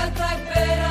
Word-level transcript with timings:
la 0.00 0.08
vida 0.08 0.89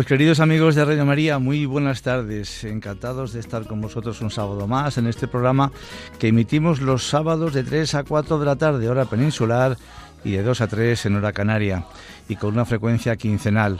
Pues 0.00 0.08
queridos 0.08 0.40
amigos 0.40 0.76
de 0.76 0.84
Radio 0.86 1.04
María, 1.04 1.38
muy 1.38 1.66
buenas 1.66 2.00
tardes. 2.00 2.64
Encantados 2.64 3.34
de 3.34 3.40
estar 3.40 3.66
con 3.66 3.82
vosotros 3.82 4.22
un 4.22 4.30
sábado 4.30 4.66
más 4.66 4.96
en 4.96 5.06
este 5.06 5.28
programa 5.28 5.72
que 6.18 6.28
emitimos 6.28 6.80
los 6.80 7.06
sábados 7.06 7.52
de 7.52 7.64
3 7.64 7.96
a 7.96 8.04
4 8.04 8.38
de 8.38 8.46
la 8.46 8.56
tarde, 8.56 8.88
hora 8.88 9.04
peninsular, 9.04 9.76
y 10.24 10.30
de 10.30 10.42
2 10.42 10.58
a 10.62 10.68
3 10.68 11.04
en 11.04 11.16
hora 11.16 11.34
canaria, 11.34 11.84
y 12.30 12.36
con 12.36 12.54
una 12.54 12.64
frecuencia 12.64 13.14
quincenal. 13.16 13.78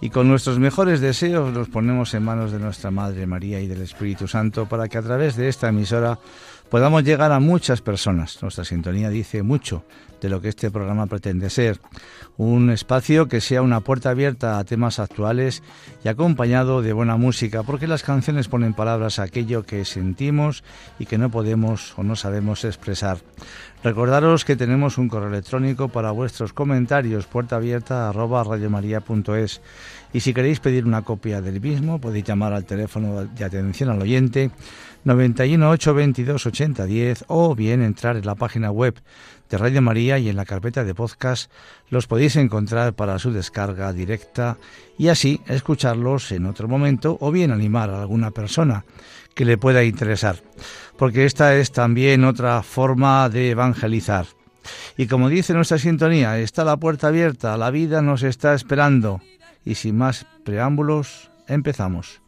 Y 0.00 0.10
con 0.10 0.26
nuestros 0.26 0.58
mejores 0.58 1.00
deseos 1.00 1.54
los 1.54 1.68
ponemos 1.68 2.14
en 2.14 2.24
manos 2.24 2.50
de 2.50 2.58
nuestra 2.58 2.90
Madre 2.90 3.28
María 3.28 3.60
y 3.60 3.68
del 3.68 3.82
Espíritu 3.82 4.26
Santo 4.26 4.66
para 4.66 4.88
que 4.88 4.98
a 4.98 5.02
través 5.02 5.36
de 5.36 5.48
esta 5.48 5.68
emisora 5.68 6.18
podamos 6.68 7.04
llegar 7.04 7.30
a 7.30 7.38
muchas 7.38 7.80
personas. 7.80 8.42
Nuestra 8.42 8.64
sintonía 8.64 9.08
dice 9.08 9.44
mucho 9.44 9.84
de 10.20 10.28
lo 10.28 10.40
que 10.40 10.48
este 10.48 10.70
programa 10.70 11.06
pretende 11.06 11.50
ser. 11.50 11.80
Un 12.36 12.70
espacio 12.70 13.28
que 13.28 13.40
sea 13.40 13.62
una 13.62 13.80
puerta 13.80 14.10
abierta 14.10 14.58
a 14.58 14.64
temas 14.64 14.98
actuales 14.98 15.62
y 16.04 16.08
acompañado 16.08 16.82
de 16.82 16.92
buena 16.92 17.16
música, 17.16 17.62
porque 17.62 17.86
las 17.86 18.02
canciones 18.02 18.48
ponen 18.48 18.74
palabras 18.74 19.18
a 19.18 19.24
aquello 19.24 19.64
que 19.64 19.84
sentimos 19.84 20.64
y 20.98 21.06
que 21.06 21.18
no 21.18 21.30
podemos 21.30 21.98
o 21.98 22.02
no 22.02 22.16
sabemos 22.16 22.64
expresar. 22.64 23.18
Recordaros 23.82 24.44
que 24.44 24.56
tenemos 24.56 24.98
un 24.98 25.08
correo 25.08 25.28
electrónico 25.28 25.88
para 25.88 26.10
vuestros 26.10 26.52
comentarios, 26.52 27.26
puerta 27.26 27.56
abierta 27.56 28.10
arroba 28.10 28.44
radiomaria.es. 28.44 29.62
Y 30.12 30.20
si 30.20 30.34
queréis 30.34 30.60
pedir 30.60 30.84
una 30.84 31.02
copia 31.02 31.40
del 31.40 31.60
mismo, 31.60 31.98
podéis 31.98 32.24
llamar 32.24 32.52
al 32.52 32.66
teléfono 32.66 33.24
de 33.24 33.44
atención 33.44 33.88
al 33.88 34.02
oyente 34.02 34.50
91 35.04 35.70
822 35.70 36.46
8010 36.46 37.24
o 37.28 37.54
bien 37.54 37.82
entrar 37.82 38.16
en 38.16 38.26
la 38.26 38.34
página 38.34 38.70
web 38.70 39.00
de 39.50 39.58
Radio 39.58 39.82
María 39.82 40.18
y 40.18 40.28
en 40.28 40.36
la 40.36 40.44
carpeta 40.44 40.84
de 40.84 40.94
podcast 40.94 41.50
los 41.88 42.06
podéis 42.06 42.36
encontrar 42.36 42.94
para 42.94 43.18
su 43.18 43.32
descarga 43.32 43.92
directa 43.92 44.56
y 44.96 45.08
así 45.08 45.40
escucharlos 45.46 46.30
en 46.32 46.46
otro 46.46 46.68
momento 46.68 47.18
o 47.20 47.32
bien 47.32 47.50
animar 47.50 47.90
a 47.90 48.00
alguna 48.00 48.30
persona 48.30 48.84
que 49.34 49.44
le 49.44 49.58
pueda 49.58 49.82
interesar, 49.84 50.36
porque 50.96 51.24
esta 51.24 51.56
es 51.56 51.72
también 51.72 52.24
otra 52.24 52.62
forma 52.62 53.28
de 53.28 53.50
evangelizar. 53.50 54.26
Y 54.96 55.06
como 55.06 55.28
dice 55.28 55.54
nuestra 55.54 55.78
sintonía, 55.78 56.38
está 56.38 56.64
la 56.64 56.76
puerta 56.76 57.08
abierta, 57.08 57.56
la 57.56 57.70
vida 57.70 58.02
nos 58.02 58.22
está 58.22 58.54
esperando 58.54 59.20
y 59.64 59.74
sin 59.74 59.96
más 59.96 60.26
preámbulos, 60.44 61.30
empezamos. 61.48 62.20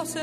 Nos. 0.00 0.16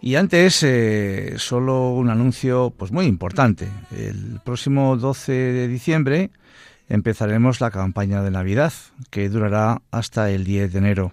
Y 0.00 0.14
antes, 0.14 0.62
eh, 0.62 1.34
solo 1.38 1.90
un 1.90 2.10
anuncio 2.10 2.72
pues 2.76 2.92
muy 2.92 3.06
importante. 3.06 3.68
El 3.90 4.40
próximo 4.44 4.96
12 4.96 5.32
de 5.32 5.68
diciembre 5.68 6.30
empezaremos 6.88 7.60
la 7.60 7.70
campaña 7.70 8.22
de 8.22 8.30
Navidad, 8.30 8.72
que 9.10 9.28
durará 9.28 9.82
hasta 9.90 10.30
el 10.30 10.44
10 10.44 10.72
de 10.72 10.78
enero. 10.78 11.12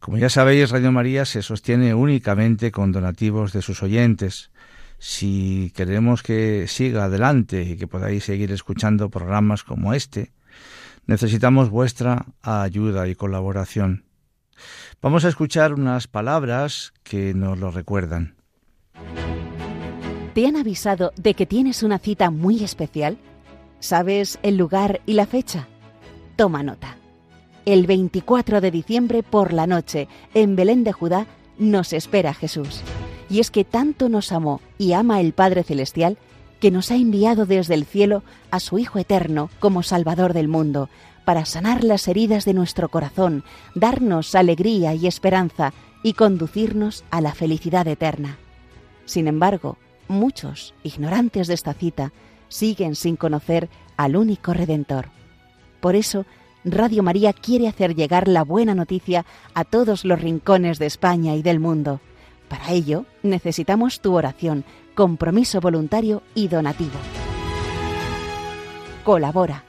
Como 0.00 0.18
ya 0.18 0.28
sabéis, 0.28 0.70
Radio 0.70 0.92
María 0.92 1.24
se 1.24 1.42
sostiene 1.42 1.94
únicamente 1.94 2.70
con 2.70 2.92
donativos 2.92 3.52
de 3.52 3.62
sus 3.62 3.82
oyentes 3.82 4.50
si 4.98 5.72
queremos 5.74 6.22
que 6.22 6.66
siga 6.68 7.04
adelante 7.04 7.62
y 7.62 7.76
que 7.76 7.86
podáis 7.86 8.24
seguir 8.24 8.52
escuchando 8.52 9.10
programas 9.10 9.64
como 9.64 9.92
este, 9.92 10.30
necesitamos 11.06 11.70
vuestra 11.70 12.26
ayuda 12.42 13.08
y 13.08 13.14
colaboración. 13.14 14.04
Vamos 15.02 15.24
a 15.24 15.28
escuchar 15.28 15.74
unas 15.74 16.06
palabras 16.06 16.92
que 17.02 17.34
nos 17.34 17.58
lo 17.58 17.70
recuerdan. 17.70 18.36
¿Te 20.34 20.46
han 20.46 20.56
avisado 20.56 21.12
de 21.16 21.34
que 21.34 21.46
tienes 21.46 21.82
una 21.82 21.98
cita 21.98 22.30
muy 22.30 22.64
especial? 22.64 23.18
¿Sabes 23.78 24.38
el 24.42 24.56
lugar 24.56 25.00
y 25.06 25.12
la 25.12 25.26
fecha? 25.26 25.68
Toma 26.36 26.62
nota. 26.62 26.96
El 27.66 27.86
24 27.86 28.60
de 28.60 28.70
diciembre 28.70 29.22
por 29.22 29.52
la 29.52 29.66
noche, 29.66 30.08
en 30.34 30.56
Belén 30.56 30.84
de 30.84 30.92
Judá, 30.92 31.26
nos 31.58 31.92
espera 31.92 32.34
Jesús. 32.34 32.82
Y 33.30 33.40
es 33.40 33.50
que 33.50 33.64
tanto 33.64 34.08
nos 34.08 34.32
amó 34.32 34.60
y 34.76 34.92
ama 34.92 35.20
el 35.20 35.32
Padre 35.32 35.62
Celestial 35.62 36.18
que 36.64 36.70
nos 36.70 36.90
ha 36.90 36.96
enviado 36.96 37.44
desde 37.44 37.74
el 37.74 37.84
cielo 37.84 38.22
a 38.50 38.58
su 38.58 38.78
Hijo 38.78 38.98
Eterno 38.98 39.50
como 39.60 39.82
Salvador 39.82 40.32
del 40.32 40.48
mundo, 40.48 40.88
para 41.26 41.44
sanar 41.44 41.84
las 41.84 42.08
heridas 42.08 42.46
de 42.46 42.54
nuestro 42.54 42.88
corazón, 42.88 43.44
darnos 43.74 44.34
alegría 44.34 44.94
y 44.94 45.06
esperanza 45.06 45.74
y 46.02 46.14
conducirnos 46.14 47.04
a 47.10 47.20
la 47.20 47.34
felicidad 47.34 47.86
eterna. 47.86 48.38
Sin 49.04 49.28
embargo, 49.28 49.76
muchos, 50.08 50.72
ignorantes 50.82 51.48
de 51.48 51.52
esta 51.52 51.74
cita, 51.74 52.14
siguen 52.48 52.94
sin 52.94 53.16
conocer 53.16 53.68
al 53.98 54.16
único 54.16 54.54
Redentor. 54.54 55.10
Por 55.80 55.96
eso, 55.96 56.24
Radio 56.64 57.02
María 57.02 57.34
quiere 57.34 57.68
hacer 57.68 57.94
llegar 57.94 58.26
la 58.26 58.42
buena 58.42 58.74
noticia 58.74 59.26
a 59.52 59.64
todos 59.64 60.06
los 60.06 60.18
rincones 60.18 60.78
de 60.78 60.86
España 60.86 61.36
y 61.36 61.42
del 61.42 61.60
mundo. 61.60 62.00
Para 62.48 62.70
ello, 62.70 63.04
necesitamos 63.22 64.00
tu 64.00 64.14
oración, 64.14 64.64
compromiso 64.94 65.60
voluntario 65.60 66.22
y 66.34 66.48
donativo. 66.48 66.98
Colabora. 69.04 69.64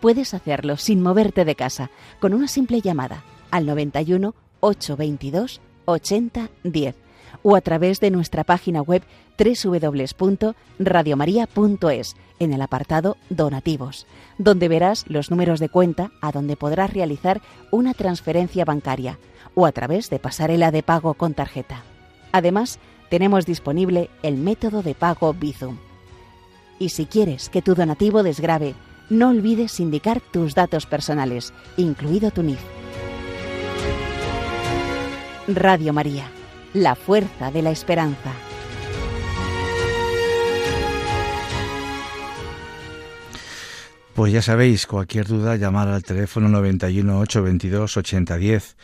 Puedes 0.00 0.34
hacerlo 0.34 0.76
sin 0.76 1.02
moverte 1.02 1.44
de 1.44 1.54
casa, 1.54 1.90
con 2.20 2.34
una 2.34 2.48
simple 2.48 2.80
llamada 2.80 3.22
al 3.50 3.66
91 3.66 4.34
822 4.60 5.60
8010 5.86 6.96
o 7.42 7.56
a 7.56 7.60
través 7.60 8.00
de 8.00 8.10
nuestra 8.10 8.44
página 8.44 8.82
web 8.82 9.02
www.radiomaria.es 9.38 12.16
en 12.38 12.52
el 12.52 12.62
apartado 12.62 13.16
Donativos, 13.30 14.06
donde 14.38 14.68
verás 14.68 15.04
los 15.08 15.30
números 15.30 15.60
de 15.60 15.68
cuenta 15.68 16.10
a 16.20 16.32
donde 16.32 16.56
podrás 16.56 16.92
realizar 16.92 17.40
una 17.70 17.94
transferencia 17.94 18.64
bancaria 18.64 19.20
o 19.54 19.66
a 19.66 19.72
través 19.72 20.10
de 20.10 20.18
pasarela 20.18 20.70
de 20.70 20.82
pago 20.82 21.14
con 21.14 21.34
tarjeta. 21.34 21.82
Además, 22.32 22.78
tenemos 23.14 23.46
disponible 23.46 24.10
el 24.24 24.36
método 24.36 24.82
de 24.82 24.96
pago 24.96 25.32
Bizum. 25.34 25.78
Y 26.80 26.88
si 26.88 27.06
quieres 27.06 27.48
que 27.48 27.62
tu 27.62 27.76
donativo 27.76 28.24
desgrabe, 28.24 28.74
no 29.08 29.28
olvides 29.28 29.78
indicar 29.78 30.20
tus 30.20 30.56
datos 30.56 30.84
personales, 30.84 31.52
incluido 31.76 32.32
tu 32.32 32.42
NIF. 32.42 32.58
Radio 35.46 35.92
María, 35.92 36.24
la 36.72 36.96
fuerza 36.96 37.52
de 37.52 37.62
la 37.62 37.70
esperanza. 37.70 38.32
Pues 44.14 44.32
ya 44.32 44.42
sabéis, 44.42 44.88
cualquier 44.88 45.28
duda, 45.28 45.54
llamar 45.54 45.86
al 45.86 46.02
teléfono 46.02 46.48
91 46.48 47.20
822 47.20 47.96
8010 47.96 48.76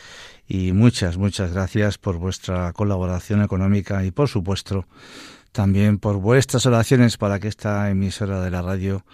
y 0.50 0.73
muchas, 0.73 1.17
muchas 1.17 1.52
gracias 1.52 1.97
por 1.97 2.17
vuestra 2.17 2.73
colaboración 2.73 3.41
económica 3.41 4.05
y 4.05 4.11
por 4.11 4.29
supuesto 4.29 4.85
también 5.52 5.99
por 6.00 6.17
vuestras 6.17 6.67
oraciones 6.67 7.17
para 7.17 7.38
que 7.38 7.47
esta 7.47 7.88
emisora 7.88 8.41
de 8.41 8.50
la 8.50 8.61
radio 8.61 9.05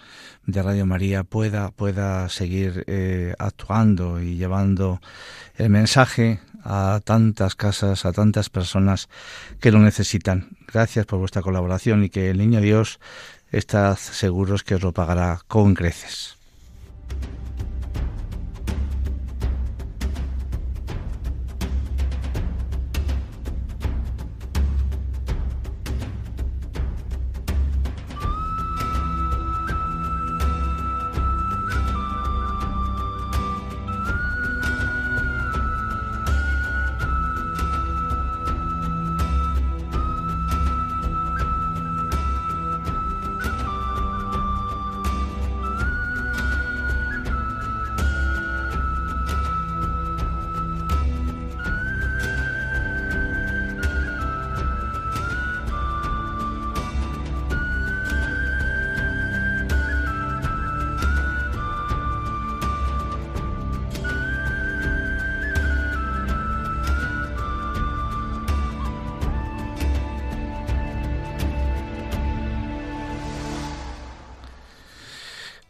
de 0.47 0.63
Radio 0.63 0.87
María 0.87 1.23
pueda 1.23 1.69
pueda 1.69 2.27
seguir 2.29 2.83
eh, 2.87 3.35
actuando 3.37 4.19
y 4.19 4.35
llevando 4.35 4.99
el 5.57 5.69
mensaje 5.69 6.39
a 6.63 7.01
tantas 7.03 7.53
casas, 7.53 8.05
a 8.05 8.13
tantas 8.13 8.49
personas 8.49 9.07
que 9.59 9.71
lo 9.71 9.77
necesitan. 9.77 10.57
Gracias 10.73 11.05
por 11.05 11.19
vuestra 11.19 11.43
colaboración 11.43 12.03
y 12.03 12.09
que 12.09 12.31
el 12.31 12.39
Niño 12.39 12.61
Dios 12.61 12.99
está 13.51 13.95
seguros 13.95 14.63
que 14.63 14.73
os 14.73 14.81
lo 14.81 14.91
pagará 14.91 15.41
con 15.47 15.75
creces. 15.75 16.35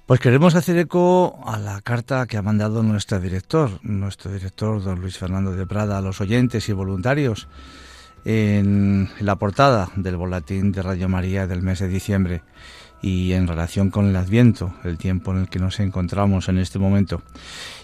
Pues 0.08 0.22
queremos 0.22 0.56
hacer 0.56 0.78
eco 0.78 1.38
a 1.46 1.60
la 1.60 1.82
carta 1.82 2.28
que 2.28 2.38
ha 2.38 2.42
mandado 2.42 2.82
nuestro 2.82 3.20
director, 3.20 3.72
nuestro 3.84 4.32
director 4.32 4.82
don 4.82 5.02
Luis 5.02 5.18
Fernando 5.18 5.52
de 5.52 5.68
Prada, 5.68 5.98
a 5.98 6.02
los 6.02 6.22
oyentes 6.22 6.70
y 6.70 6.72
voluntarios 6.72 7.50
en 8.24 9.10
la 9.20 9.36
portada 9.36 9.90
del 9.98 10.16
boletín 10.16 10.72
de 10.72 10.82
Radio 10.82 11.10
María 11.10 11.46
del 11.46 11.62
mes 11.62 11.80
de 11.80 11.90
diciembre 11.90 12.42
y 13.02 13.34
en 13.34 13.48
relación 13.48 13.90
con 13.90 14.08
el 14.08 14.16
Adviento, 14.16 14.74
el 14.86 14.98
tiempo 14.98 15.34
en 15.34 15.40
el 15.40 15.50
que 15.50 15.60
nos 15.60 15.78
encontramos 15.82 16.48
en 16.48 16.58
este 16.58 16.80
momento, 16.80 17.22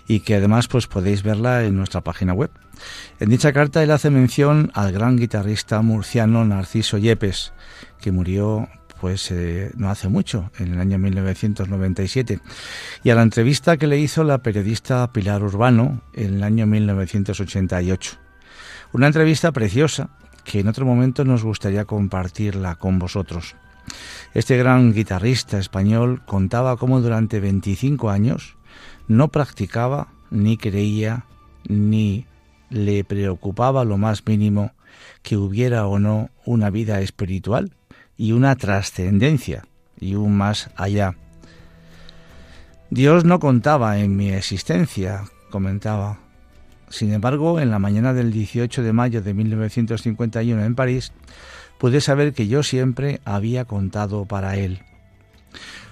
y 0.07 0.21
que 0.21 0.35
además 0.35 0.69
pues 0.69 0.87
podéis 0.87 1.23
verla 1.23 1.65
en 1.65 1.75
nuestra 1.75 1.99
página 1.99 2.31
web. 2.31 2.51
En 3.19 3.31
dicha 3.31 3.51
carta 3.51 3.83
él 3.83 3.91
hace 3.91 4.09
mención 4.09 4.71
al 4.73 4.93
gran 4.93 5.17
guitarrista 5.17 5.81
murciano 5.81 6.45
Narciso 6.45 6.97
Yepes, 6.97 7.51
que 7.99 8.13
murió 8.13 8.69
pues 9.03 9.31
eh, 9.31 9.69
no 9.75 9.89
hace 9.89 10.07
mucho, 10.07 10.49
en 10.59 10.75
el 10.75 10.79
año 10.79 10.97
1997, 10.97 12.39
y 13.03 13.09
a 13.09 13.15
la 13.15 13.21
entrevista 13.21 13.75
que 13.75 13.85
le 13.85 13.99
hizo 13.99 14.23
la 14.23 14.37
periodista 14.37 15.11
Pilar 15.11 15.43
Urbano 15.43 16.03
en 16.13 16.35
el 16.35 16.43
año 16.43 16.65
1988. 16.67 18.17
Una 18.93 19.07
entrevista 19.07 19.51
preciosa 19.51 20.11
que 20.45 20.61
en 20.61 20.69
otro 20.69 20.85
momento 20.85 21.25
nos 21.25 21.43
gustaría 21.43 21.83
compartirla 21.83 22.75
con 22.75 22.97
vosotros. 22.97 23.57
Este 24.33 24.55
gran 24.55 24.93
guitarrista 24.93 25.59
español 25.59 26.21
contaba 26.25 26.77
cómo 26.77 27.01
durante 27.01 27.41
25 27.41 28.09
años 28.09 28.55
no 29.09 29.27
practicaba, 29.27 30.13
ni 30.31 30.55
creía, 30.55 31.25
ni 31.67 32.25
le 32.69 33.03
preocupaba 33.03 33.83
lo 33.83 33.97
más 33.97 34.25
mínimo 34.25 34.71
que 35.23 35.35
hubiera 35.35 35.87
o 35.87 35.99
no 35.99 36.29
una 36.45 36.69
vida 36.69 37.01
espiritual 37.01 37.73
y 38.23 38.31
una 38.31 38.55
trascendencia 38.55 39.65
y 39.99 40.15
un 40.15 40.37
más 40.37 40.69
allá. 40.77 41.15
Dios 42.89 43.25
no 43.25 43.37
contaba 43.41 43.99
en 43.99 44.15
mi 44.15 44.31
existencia, 44.31 45.25
comentaba. 45.49 46.19
Sin 46.87 47.11
embargo, 47.11 47.59
en 47.59 47.69
la 47.69 47.79
mañana 47.79 48.13
del 48.13 48.31
18 48.31 48.81
de 48.81 48.93
mayo 48.93 49.21
de 49.21 49.33
1951 49.33 50.63
en 50.63 50.73
París, 50.73 51.11
pude 51.77 51.99
saber 51.99 52.31
que 52.31 52.47
yo 52.47 52.63
siempre 52.63 53.19
había 53.25 53.65
contado 53.65 54.23
para 54.23 54.55
él. 54.55 54.79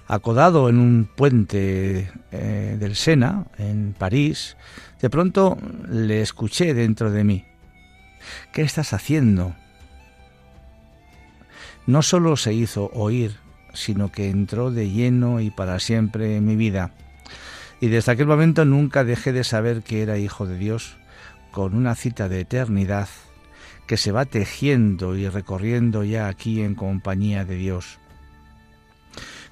Acodado 0.07 0.69
en 0.69 0.79
un 0.79 1.09
puente 1.13 2.09
eh, 2.31 2.77
del 2.79 2.95
Sena, 2.95 3.47
en 3.57 3.93
París, 3.99 4.55
de 5.01 5.09
pronto 5.09 5.57
le 5.89 6.21
escuché 6.21 6.73
dentro 6.73 7.11
de 7.11 7.25
mí. 7.25 7.43
¿Qué 8.53 8.61
estás 8.61 8.93
haciendo? 8.93 9.53
No 11.91 12.01
solo 12.01 12.37
se 12.37 12.53
hizo 12.53 12.89
oír, 12.93 13.35
sino 13.73 14.11
que 14.13 14.29
entró 14.29 14.71
de 14.71 14.89
lleno 14.89 15.41
y 15.41 15.51
para 15.51 15.77
siempre 15.79 16.37
en 16.37 16.45
mi 16.45 16.55
vida. 16.55 16.91
Y 17.81 17.87
desde 17.87 18.13
aquel 18.13 18.27
momento 18.27 18.63
nunca 18.63 19.03
dejé 19.03 19.33
de 19.33 19.43
saber 19.43 19.83
que 19.83 20.01
era 20.01 20.17
hijo 20.17 20.47
de 20.47 20.57
Dios, 20.57 20.95
con 21.51 21.75
una 21.75 21.95
cita 21.95 22.29
de 22.29 22.39
eternidad 22.39 23.09
que 23.87 23.97
se 23.97 24.13
va 24.13 24.23
tejiendo 24.23 25.17
y 25.17 25.27
recorriendo 25.27 26.05
ya 26.05 26.29
aquí 26.29 26.61
en 26.61 26.75
compañía 26.75 27.43
de 27.43 27.55
Dios. 27.55 27.99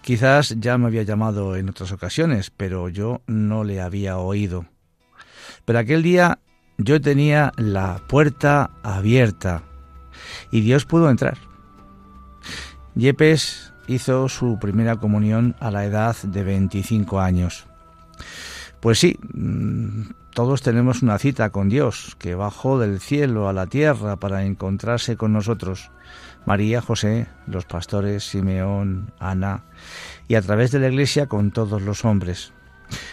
Quizás 0.01 0.55
ya 0.60 0.77
me 0.77 0.88
había 0.88 1.03
llamado 1.03 1.58
en 1.58 1.67
otras 1.67 1.91
ocasiones, 1.91 2.51
pero 2.55 2.88
yo 2.88 3.22
no 3.27 3.65
le 3.65 3.81
había 3.81 4.17
oído. 4.17 4.65
Pero 5.65 5.79
aquel 5.79 6.03
día 6.03 6.39
yo 6.77 7.01
tenía 7.01 7.51
la 7.58 8.01
puerta 8.08 8.72
abierta 8.81 9.63
y 10.51 10.62
Dios 10.62 10.86
pudo 10.86 11.10
entrar. 11.10 11.49
Yepes 12.96 13.74
hizo 13.88 14.29
su 14.29 14.60
primera 14.60 14.98
comunión 14.98 15.55
a 15.60 15.72
la 15.72 15.86
edad 15.86 16.15
de 16.24 16.43
25 16.43 17.19
años. 17.19 17.65
Pues 18.79 19.00
sí, 19.00 19.17
mm, 19.34 20.12
todos 20.34 20.62
tenemos 20.62 21.01
una 21.01 21.17
cita 21.17 21.50
con 21.50 21.69
Dios, 21.69 22.15
que 22.17 22.36
bajó 22.36 22.79
del 22.79 23.00
cielo 23.00 23.50
a 23.50 23.53
la 23.53 23.67
tierra 23.67 24.15
para 24.15 24.46
encontrarse 24.46 25.17
con 25.17 25.34
nosotros. 25.34 25.91
María, 26.46 26.81
José, 26.81 27.27
los 27.46 27.65
pastores, 27.65 28.24
Simeón, 28.24 29.12
Ana, 29.19 29.63
y 30.27 30.36
a 30.36 30.41
través 30.41 30.72
de 30.72 30.79
la 30.79 30.88
Iglesia 30.88 31.27
con 31.27 31.51
todos 31.51 31.81
los 31.81 32.05
hombres. 32.05 32.53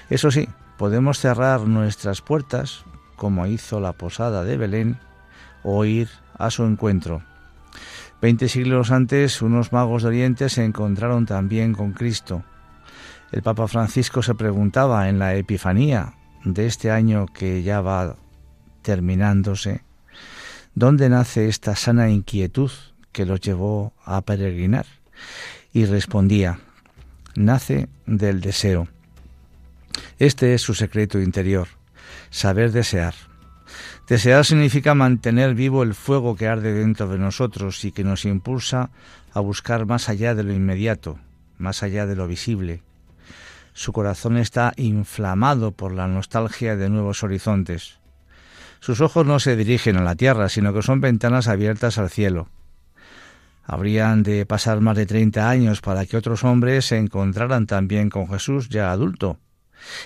Eso 0.08 0.30
sí, 0.30 0.48
podemos 0.78 1.18
cerrar 1.18 1.62
nuestras 1.62 2.22
puertas, 2.22 2.84
como 3.16 3.46
hizo 3.46 3.80
la 3.80 3.92
posada 3.92 4.44
de 4.44 4.56
Belén, 4.56 4.98
o 5.62 5.84
ir 5.84 6.08
a 6.38 6.50
su 6.50 6.64
encuentro. 6.64 7.22
Veinte 8.20 8.48
siglos 8.48 8.90
antes, 8.90 9.42
unos 9.42 9.72
magos 9.72 10.02
de 10.02 10.08
Oriente 10.08 10.48
se 10.48 10.64
encontraron 10.64 11.26
también 11.26 11.74
con 11.74 11.92
Cristo. 11.92 12.44
El 13.30 13.42
Papa 13.42 13.68
Francisco 13.68 14.22
se 14.22 14.34
preguntaba 14.34 15.08
en 15.08 15.18
la 15.18 15.34
Epifanía 15.34 16.14
de 16.44 16.66
este 16.66 16.90
año 16.90 17.26
que 17.26 17.62
ya 17.62 17.80
va 17.80 18.16
terminándose, 18.82 19.82
¿dónde 20.74 21.08
nace 21.08 21.48
esta 21.48 21.76
sana 21.76 22.08
inquietud 22.08 22.70
que 23.12 23.26
los 23.26 23.40
llevó 23.40 23.92
a 24.04 24.22
peregrinar? 24.22 24.86
Y 25.72 25.84
respondía, 25.84 26.60
nace 27.34 27.88
del 28.06 28.40
deseo. 28.40 28.88
Este 30.18 30.54
es 30.54 30.62
su 30.62 30.72
secreto 30.72 31.20
interior, 31.20 31.68
saber 32.30 32.72
desear. 32.72 33.14
Desear 34.06 34.44
significa 34.44 34.94
mantener 34.94 35.54
vivo 35.54 35.82
el 35.82 35.94
fuego 35.94 36.36
que 36.36 36.46
arde 36.46 36.72
dentro 36.72 37.08
de 37.08 37.18
nosotros 37.18 37.84
y 37.84 37.90
que 37.90 38.04
nos 38.04 38.24
impulsa 38.24 38.90
a 39.32 39.40
buscar 39.40 39.84
más 39.84 40.08
allá 40.08 40.36
de 40.36 40.44
lo 40.44 40.52
inmediato, 40.52 41.18
más 41.58 41.82
allá 41.82 42.06
de 42.06 42.14
lo 42.14 42.28
visible. 42.28 42.82
Su 43.72 43.92
corazón 43.92 44.36
está 44.36 44.72
inflamado 44.76 45.72
por 45.72 45.92
la 45.92 46.06
nostalgia 46.06 46.76
de 46.76 46.88
nuevos 46.88 47.24
horizontes. 47.24 47.98
Sus 48.78 49.00
ojos 49.00 49.26
no 49.26 49.40
se 49.40 49.56
dirigen 49.56 49.96
a 49.96 50.02
la 50.02 50.14
tierra, 50.14 50.48
sino 50.48 50.72
que 50.72 50.82
son 50.82 51.00
ventanas 51.00 51.48
abiertas 51.48 51.98
al 51.98 52.08
cielo. 52.08 52.48
Habrían 53.64 54.22
de 54.22 54.46
pasar 54.46 54.80
más 54.80 54.96
de 54.96 55.06
treinta 55.06 55.50
años 55.50 55.80
para 55.80 56.06
que 56.06 56.16
otros 56.16 56.44
hombres 56.44 56.86
se 56.86 56.96
encontraran 56.96 57.66
también 57.66 58.08
con 58.08 58.28
Jesús 58.28 58.68
ya 58.68 58.92
adulto. 58.92 59.40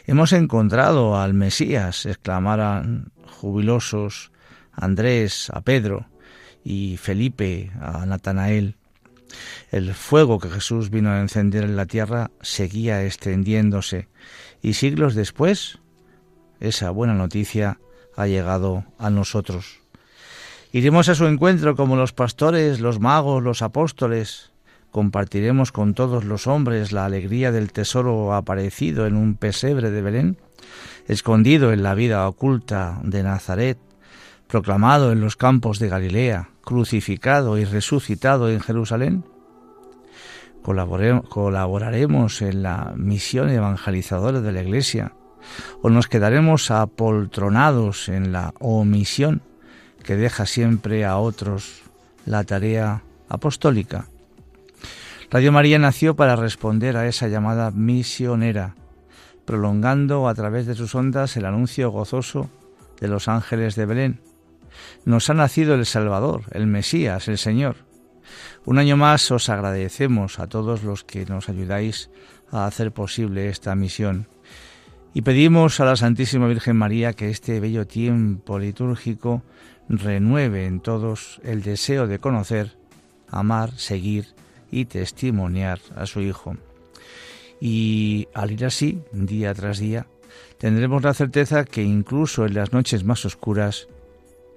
Hemos 0.07 0.33
encontrado 0.33 1.19
al 1.19 1.35
Mesías, 1.35 2.07
exclamaran 2.07 3.13
jubilosos 3.27 4.33
Andrés 4.73 5.51
a 5.51 5.61
Pedro 5.61 6.07
y 6.65 6.97
Felipe 6.97 7.73
a 7.81 8.05
Natanael. 8.07 8.77
El 9.71 9.95
fuego 9.95 10.39
que 10.39 10.51
Jesús 10.51 10.91
vino 10.91 11.11
a 11.11 11.21
encender 11.21 11.65
en 11.65 11.77
la 11.77 11.87
tierra 11.87 12.31
seguía 12.41 13.05
extendiéndose 13.05 14.09
y 14.61 14.75
siglos 14.75 15.15
después 15.15 15.79
esa 16.61 16.91
buena 16.91 17.15
noticia 17.15 17.79
ha 18.17 18.27
llegado 18.27 18.85
a 18.99 19.09
nosotros. 19.11 19.81
Iremos 20.73 21.09
a 21.09 21.15
su 21.15 21.27
encuentro 21.27 21.75
como 21.75 21.97
los 21.97 22.13
pastores, 22.13 22.81
los 22.81 23.01
magos, 23.01 23.43
los 23.43 23.63
apóstoles. 23.63 24.50
Compartiremos 24.91 25.71
con 25.71 25.95
todos 25.95 26.25
los 26.25 26.47
hombres 26.47 26.93
la 26.93 27.05
alegría 27.05 27.53
del 27.53 27.73
tesoro 27.73 28.35
aparecido 28.35 29.07
en 29.07 29.17
un 29.17 29.37
pesebre 29.37 29.91
de 29.91 30.03
Belén 30.03 30.37
escondido 31.07 31.73
en 31.73 31.83
la 31.83 31.95
vida 31.95 32.29
oculta 32.29 33.01
de 33.03 33.23
Nazaret, 33.23 33.79
proclamado 34.47 35.13
en 35.13 35.21
los 35.21 35.37
campos 35.37 35.79
de 35.79 35.89
Galilea, 35.89 36.51
crucificado 36.63 37.59
y 37.59 37.65
resucitado 37.65 38.51
en 38.51 38.61
Jerusalén? 38.61 39.25
¿Colaboraremos 40.63 42.43
en 42.43 42.63
la 42.63 42.93
misión 42.97 43.51
evangelizadora 43.51 44.41
de 44.41 44.53
la 44.53 44.63
Iglesia? 44.63 45.15
¿O 45.83 45.89
nos 45.89 46.07
quedaremos 46.07 46.71
apoltronados 46.71 48.09
en 48.09 48.33
la 48.33 48.53
omisión 48.61 49.43
que 50.05 50.17
deja 50.17 50.47
siempre 50.47 51.05
a 51.05 51.17
otros 51.17 51.83
la 52.27 52.45
tarea 52.45 53.03
apostólica? 53.29 54.10
Radio 55.31 55.53
María 55.53 55.79
nació 55.79 56.17
para 56.17 56.35
responder 56.35 56.97
a 56.97 57.07
esa 57.07 57.29
llamada 57.29 57.71
misionera 57.71 58.75
prolongando 59.45 60.29
a 60.29 60.35
través 60.35 60.67
de 60.67 60.75
sus 60.75 60.95
ondas 60.95 61.37
el 61.37 61.45
anuncio 61.45 61.91
gozoso 61.91 62.51
de 63.01 63.09
los 63.09 63.29
ángeles 63.29 63.77
de 63.77 63.87
Belén. 63.87 64.21
Nos 65.05 65.31
ha 65.31 65.35
nacido 65.35 65.75
el 65.75 65.87
Salvador, 65.87 66.43
el 66.51 66.67
Mesías, 66.67 67.29
el 67.29 67.39
Señor. 67.39 67.77
Un 68.65 68.79
año 68.79 68.97
más 68.97 69.31
os 69.31 69.49
agradecemos 69.49 70.39
a 70.39 70.49
todos 70.49 70.83
los 70.83 71.05
que 71.05 71.27
nos 71.27 71.49
ayudáis 71.49 72.11
a 72.51 72.67
hacer 72.67 72.93
posible 72.93 73.49
esta 73.49 73.75
misión. 73.75 74.27
Y 75.15 75.23
pedimos 75.23 75.81
a 75.81 75.85
la 75.85 75.97
Santísima 75.97 76.47
Virgen 76.47 76.77
María 76.77 77.13
que 77.13 77.31
este 77.31 77.59
bello 77.61 77.87
tiempo 77.87 78.59
litúrgico 78.59 79.43
renueve 79.89 80.67
en 80.67 80.81
todos 80.81 81.41
el 81.43 81.63
deseo 81.63 82.07
de 82.07 82.19
conocer, 82.19 82.77
amar, 83.29 83.73
seguir 83.77 84.27
y 84.71 84.87
testimoniar 84.87 85.81
a 85.97 86.07
su 86.07 86.21
Hijo. 86.21 86.57
Y 87.61 88.29
al 88.35 88.53
ir 88.53 88.65
así, 88.65 89.01
día 89.13 89.55
tras 89.55 89.79
día, 89.79 90.07
tendremos 90.59 91.03
la 91.03 91.15
certeza 91.15 91.65
que 91.65 91.83
incluso 91.83 92.47
en 92.47 92.55
las 92.55 92.73
noches 92.73 93.05
más 93.05 93.25
oscuras 93.25 93.89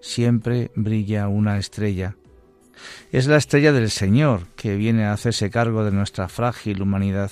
siempre 0.02 0.72
brilla 0.76 1.28
una 1.28 1.58
estrella. 1.58 2.16
Es 3.12 3.28
la 3.28 3.38
estrella 3.38 3.72
del 3.72 3.90
Señor 3.90 4.48
que 4.56 4.76
viene 4.76 5.06
a 5.06 5.14
hacerse 5.14 5.50
cargo 5.50 5.84
de 5.84 5.92
nuestra 5.92 6.28
frágil 6.28 6.82
humanidad. 6.82 7.32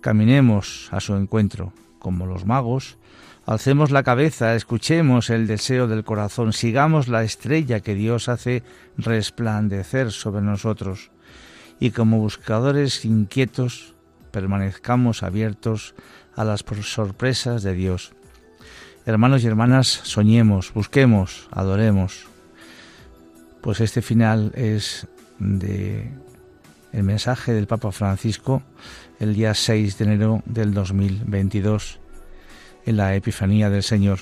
Caminemos 0.00 0.88
a 0.92 1.00
su 1.00 1.14
encuentro, 1.14 1.72
como 1.98 2.26
los 2.26 2.46
magos, 2.46 2.96
alcemos 3.46 3.90
la 3.90 4.02
cabeza, 4.02 4.54
escuchemos 4.54 5.30
el 5.30 5.46
deseo 5.46 5.86
del 5.88 6.04
corazón, 6.04 6.52
sigamos 6.52 7.08
la 7.08 7.24
estrella 7.24 7.80
que 7.80 7.94
Dios 7.94 8.28
hace 8.28 8.62
resplandecer 8.96 10.12
sobre 10.12 10.42
nosotros, 10.42 11.10
y 11.80 11.90
como 11.90 12.18
buscadores 12.18 13.04
inquietos, 13.04 13.94
permanezcamos 14.30 15.22
abiertos 15.22 15.94
a 16.36 16.44
las 16.44 16.64
sorpresas 16.82 17.62
de 17.62 17.72
Dios. 17.72 18.12
Hermanos 19.06 19.42
y 19.42 19.46
hermanas, 19.46 19.88
soñemos, 19.88 20.72
busquemos, 20.74 21.48
adoremos. 21.50 22.26
Pues 23.62 23.80
este 23.80 24.02
final 24.02 24.52
es 24.54 25.08
de 25.38 26.12
el 26.92 27.02
mensaje 27.02 27.52
del 27.52 27.66
Papa 27.66 27.92
Francisco 27.92 28.62
el 29.18 29.34
día 29.34 29.54
6 29.54 29.98
de 29.98 30.04
enero 30.04 30.42
del 30.44 30.74
2022 30.74 31.98
en 32.84 32.96
la 32.96 33.14
Epifanía 33.14 33.70
del 33.70 33.82
Señor. 33.82 34.20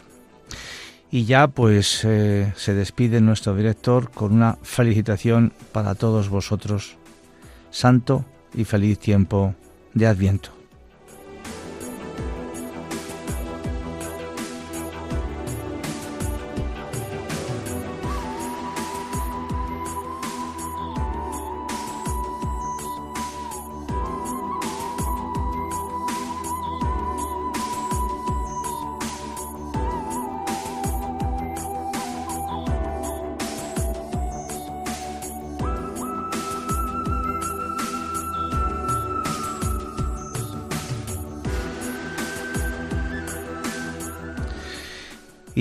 Y 1.10 1.24
ya 1.24 1.48
pues 1.48 2.04
eh, 2.04 2.52
se 2.56 2.74
despide 2.74 3.20
nuestro 3.20 3.56
director 3.56 4.10
con 4.10 4.32
una 4.32 4.58
felicitación 4.62 5.52
para 5.72 5.94
todos 5.94 6.28
vosotros. 6.28 6.97
Santo 7.70 8.24
y 8.54 8.64
feliz 8.64 8.98
tiempo 8.98 9.54
de 9.94 10.06
Adviento. 10.06 10.57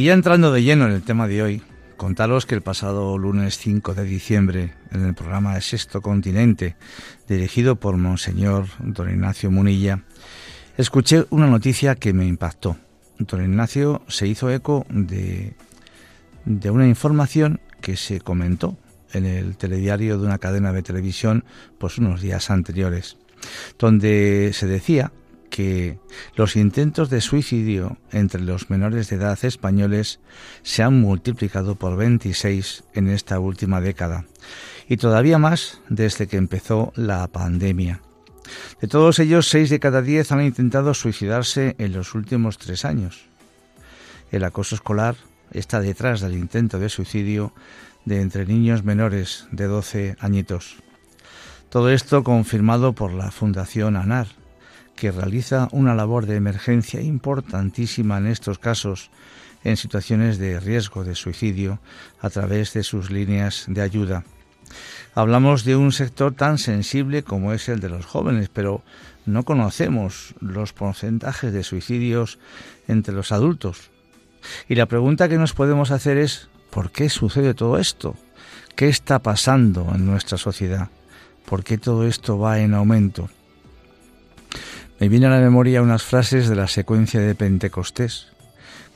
Ya 0.07 0.13
entrando 0.13 0.53
de 0.53 0.63
lleno 0.63 0.85
en 0.85 0.93
el 0.93 1.03
tema 1.03 1.27
de 1.27 1.43
hoy, 1.43 1.61
contaros 1.97 2.45
que 2.45 2.55
el 2.55 2.61
pasado 2.61 3.17
lunes 3.17 3.57
5 3.57 3.93
de 3.93 4.05
diciembre, 4.05 4.73
en 4.93 5.05
el 5.05 5.13
programa 5.13 5.55
de 5.55 5.59
Sexto 5.59 6.01
Continente, 6.01 6.77
dirigido 7.27 7.75
por 7.75 7.97
Monseñor 7.97 8.67
Don 8.79 9.09
Ignacio 9.09 9.51
Munilla, 9.51 10.05
escuché 10.77 11.25
una 11.29 11.47
noticia 11.47 11.95
que 11.95 12.13
me 12.13 12.25
impactó. 12.25 12.77
Don 13.19 13.43
Ignacio 13.43 14.01
se 14.07 14.27
hizo 14.27 14.49
eco 14.49 14.85
de, 14.89 15.55
de 16.45 16.71
una 16.71 16.87
información 16.87 17.59
que 17.81 17.97
se 17.97 18.21
comentó 18.21 18.77
en 19.11 19.25
el 19.25 19.57
telediario 19.57 20.17
de 20.17 20.25
una 20.25 20.37
cadena 20.37 20.71
de 20.71 20.83
televisión 20.83 21.43
pues 21.79 21.97
unos 21.97 22.21
días 22.21 22.49
anteriores, 22.49 23.17
donde 23.77 24.51
se 24.53 24.67
decía 24.67 25.11
que 25.57 25.97
los 26.35 26.55
intentos 26.55 27.09
de 27.09 27.19
suicidio 27.19 27.97
entre 28.11 28.41
los 28.41 28.69
menores 28.69 29.09
de 29.09 29.15
edad 29.15 29.43
españoles 29.43 30.19
se 30.61 30.83
han 30.83 31.01
multiplicado 31.01 31.73
por 31.73 31.97
26 31.97 32.83
en 32.93 33.09
esta 33.09 33.39
última 33.39 33.81
década 33.81 34.25
y 34.87 34.97
todavía 34.97 35.39
más 35.39 35.81
desde 35.89 36.27
que 36.27 36.37
empezó 36.37 36.93
la 36.95 37.27
pandemia. 37.29 38.01
De 38.79 38.87
todos 38.87 39.17
ellos, 39.17 39.49
6 39.49 39.71
de 39.71 39.79
cada 39.79 40.03
10 40.03 40.31
han 40.31 40.43
intentado 40.43 40.93
suicidarse 40.93 41.75
en 41.79 41.91
los 41.91 42.13
últimos 42.13 42.59
tres 42.59 42.85
años. 42.85 43.25
El 44.29 44.43
acoso 44.43 44.75
escolar 44.75 45.15
está 45.49 45.79
detrás 45.79 46.21
del 46.21 46.33
intento 46.33 46.77
de 46.77 46.89
suicidio 46.89 47.51
de 48.05 48.21
entre 48.21 48.45
niños 48.45 48.83
menores 48.83 49.47
de 49.51 49.65
12 49.65 50.17
añitos. 50.19 50.75
Todo 51.69 51.89
esto 51.89 52.23
confirmado 52.23 52.93
por 52.93 53.11
la 53.11 53.31
Fundación 53.31 53.95
ANAR, 53.95 54.27
que 54.97 55.11
realiza 55.11 55.69
una 55.71 55.95
labor 55.95 56.25
de 56.25 56.35
emergencia 56.35 56.99
importantísima 57.01 58.17
en 58.17 58.27
estos 58.27 58.59
casos 58.59 59.09
en 59.63 59.77
situaciones 59.77 60.37
de 60.39 60.59
riesgo 60.59 61.05
de 61.05 61.15
suicidio 61.15 61.79
a 62.19 62.29
través 62.29 62.73
de 62.73 62.83
sus 62.83 63.09
líneas 63.09 63.65
de 63.67 63.81
ayuda. 63.81 64.25
Hablamos 65.15 65.63
de 65.63 65.75
un 65.75 65.91
sector 65.93 66.33
tan 66.33 66.57
sensible 66.57 67.23
como 67.23 67.53
es 67.53 67.69
el 67.69 67.79
de 67.79 67.89
los 67.89 68.05
jóvenes, 68.05 68.49
pero 68.49 68.83
no 69.25 69.43
conocemos 69.43 70.35
los 70.41 70.73
porcentajes 70.73 71.53
de 71.53 71.63
suicidios 71.63 72.39
entre 72.87 73.13
los 73.13 73.31
adultos. 73.31 73.91
Y 74.67 74.75
la 74.75 74.85
pregunta 74.85 75.29
que 75.29 75.37
nos 75.37 75.53
podemos 75.53 75.91
hacer 75.91 76.17
es, 76.17 76.49
¿por 76.69 76.91
qué 76.91 77.09
sucede 77.09 77.53
todo 77.53 77.77
esto? 77.77 78.15
¿Qué 78.75 78.89
está 78.89 79.19
pasando 79.19 79.91
en 79.93 80.05
nuestra 80.05 80.37
sociedad? 80.37 80.89
¿Por 81.45 81.63
qué 81.63 81.77
todo 81.77 82.05
esto 82.07 82.37
va 82.37 82.59
en 82.59 82.73
aumento? 82.73 83.29
Me 84.99 85.09
vienen 85.09 85.31
a 85.31 85.35
la 85.35 85.41
memoria 85.41 85.83
unas 85.83 86.03
frases 86.03 86.49
de 86.49 86.55
la 86.55 86.67
secuencia 86.67 87.19
de 87.19 87.35
Pentecostés, 87.35 88.27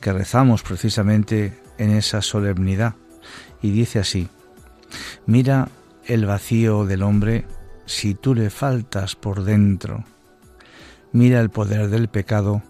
que 0.00 0.12
rezamos 0.12 0.62
precisamente 0.62 1.60
en 1.78 1.90
esa 1.90 2.22
solemnidad. 2.22 2.94
Y 3.62 3.70
dice 3.70 4.00
así, 4.00 4.28
mira 5.26 5.68
el 6.04 6.26
vacío 6.26 6.86
del 6.86 7.04
hombre 7.04 7.46
si 7.86 8.14
tú 8.14 8.34
le 8.34 8.50
faltas 8.50 9.14
por 9.14 9.44
dentro. 9.44 10.04
Mira 11.12 11.40
el 11.40 11.50
poder 11.50 11.88
del 11.88 12.08
pecado 12.08 12.62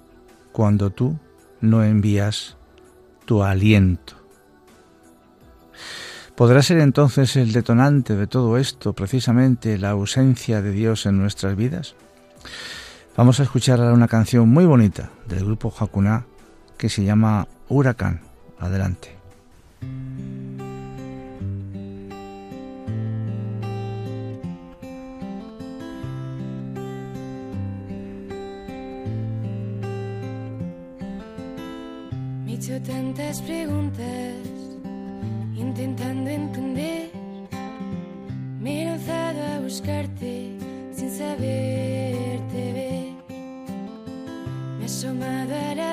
cuando 0.52 0.90
tú 0.90 1.18
no 1.62 1.82
envías 1.84 2.58
tu 3.24 3.42
aliento. 3.42 4.14
¿Podrá 6.34 6.60
ser 6.60 6.80
entonces 6.80 7.36
el 7.36 7.52
detonante 7.52 8.14
de 8.14 8.26
todo 8.26 8.58
esto 8.58 8.92
precisamente 8.92 9.78
la 9.78 9.90
ausencia 9.90 10.60
de 10.60 10.72
Dios 10.72 11.06
en 11.06 11.18
nuestras 11.18 11.56
vidas? 11.56 11.94
Vamos 13.14 13.40
a 13.40 13.42
escuchar 13.42 13.78
ahora 13.78 13.92
una 13.92 14.08
canción 14.08 14.48
muy 14.48 14.64
bonita 14.64 15.10
del 15.26 15.44
grupo 15.44 15.72
Hakuna 15.78 16.24
que 16.78 16.88
se 16.88 17.04
llama 17.04 17.46
Huracán. 17.68 18.22
Adelante. 18.58 19.14
Me 32.46 32.80
tantas 32.80 33.42
preguntas 33.42 34.34
intentando 35.54 36.30
entender. 36.30 37.11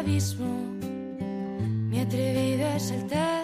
Abismo, 0.10 0.48
me 1.90 1.98
he 1.98 2.02
atrevido 2.02 2.68
a 2.68 2.80
saltar 2.80 3.39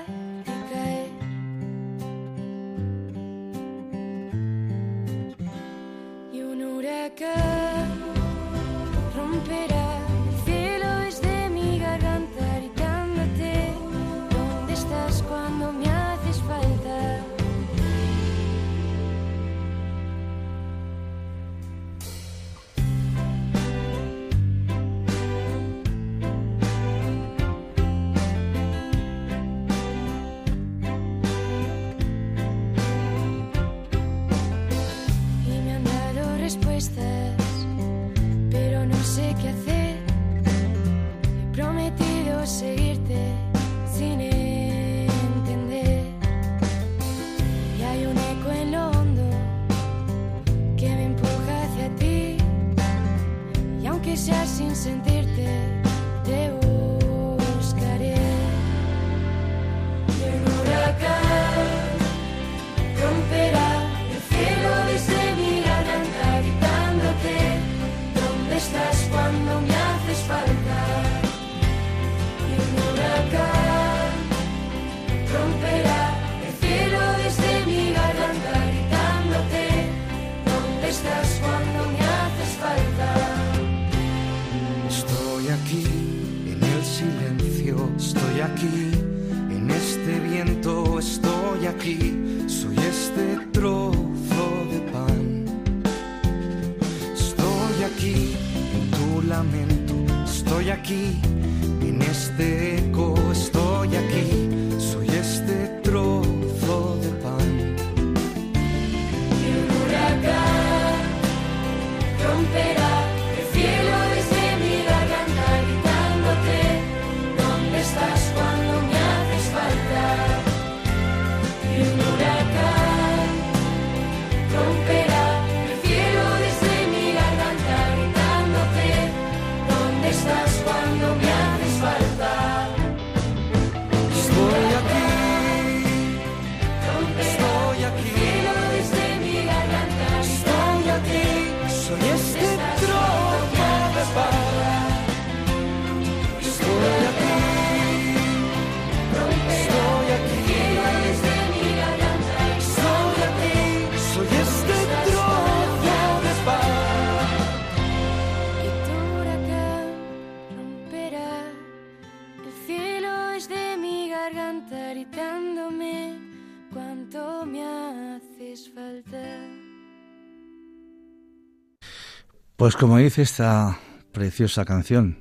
Pues 172.66 172.78
como 172.78 172.98
dice 172.98 173.22
esta 173.22 173.78
preciosa 174.12 174.66
canción, 174.66 175.20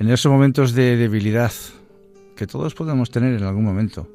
en 0.00 0.10
esos 0.10 0.32
momentos 0.32 0.72
de 0.72 0.96
debilidad 0.96 1.52
que 2.34 2.48
todos 2.48 2.74
podemos 2.74 3.12
tener 3.12 3.34
en 3.34 3.44
algún 3.44 3.62
momento, 3.62 4.08